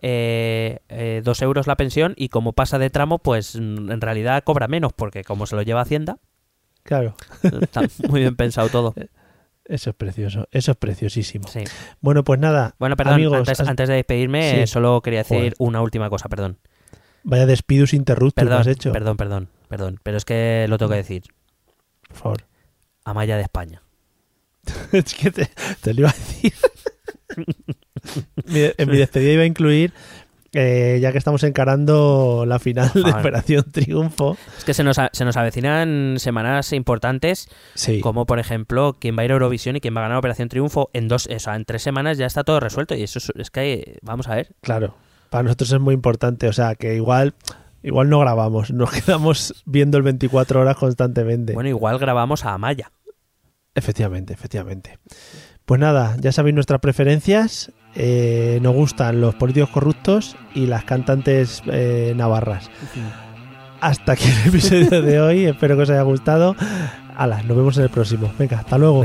[0.00, 4.66] eh, eh, dos euros la pensión y como pasa de tramo, pues en realidad cobra
[4.66, 6.16] menos porque como se lo lleva Hacienda,
[6.82, 7.14] Claro.
[7.60, 8.94] está muy bien pensado todo.
[9.64, 11.46] Eso es precioso, eso es preciosísimo.
[11.46, 11.62] Sí.
[12.00, 14.56] Bueno, pues nada, Bueno, perdón, amigos, antes, has- antes de despedirme, Sí.
[14.62, 15.54] eh, solo quería decir Joder.
[15.60, 16.58] una última cosa, perdón.
[17.22, 18.92] vaya despidos interruptus que Perdón, has hecho.
[18.92, 20.00] perdón, perdón, perdón.
[20.02, 21.22] Pero es que lo tengo que decir.
[22.08, 22.44] Por favor.
[23.04, 23.82] Amaya de España.
[24.92, 25.48] es que te,
[25.80, 26.52] te lo iba a decir.
[28.44, 29.92] En mi despedida iba a incluir,
[30.54, 33.00] eh, ya que estamos encarando la final de.
[33.10, 34.36] Operación Triunfo.
[34.58, 38.00] Es que se nos, a- se nos avecinan semanas importantes, Sí.
[38.00, 40.48] como por ejemplo quién va a ir a Eurovisión y quién va a ganar Operación
[40.48, 40.90] Triunfo.
[40.92, 42.94] En dos, o sea, en tres semanas ya está todo resuelto.
[42.94, 44.54] Y eso es, es que, vamos a ver.
[44.60, 44.94] Claro,
[45.30, 47.34] para nosotros es muy importante, o sea, que igual
[47.82, 51.54] igual no grabamos, nos quedamos viendo el 24 horas constantemente.
[51.54, 52.92] Bueno, igual grabamos a Amaya.
[53.74, 54.98] Efectivamente, efectivamente.
[55.64, 57.72] Pues nada, ya sabéis nuestras preferencias.
[57.94, 62.70] Eh, nos gustan los políticos corruptos y las cantantes eh, navarras.
[63.80, 65.46] Hasta aquí el episodio de hoy.
[65.46, 66.56] Espero que os haya gustado.
[67.16, 68.32] Hala, nos vemos en el próximo.
[68.38, 69.04] Venga, hasta luego.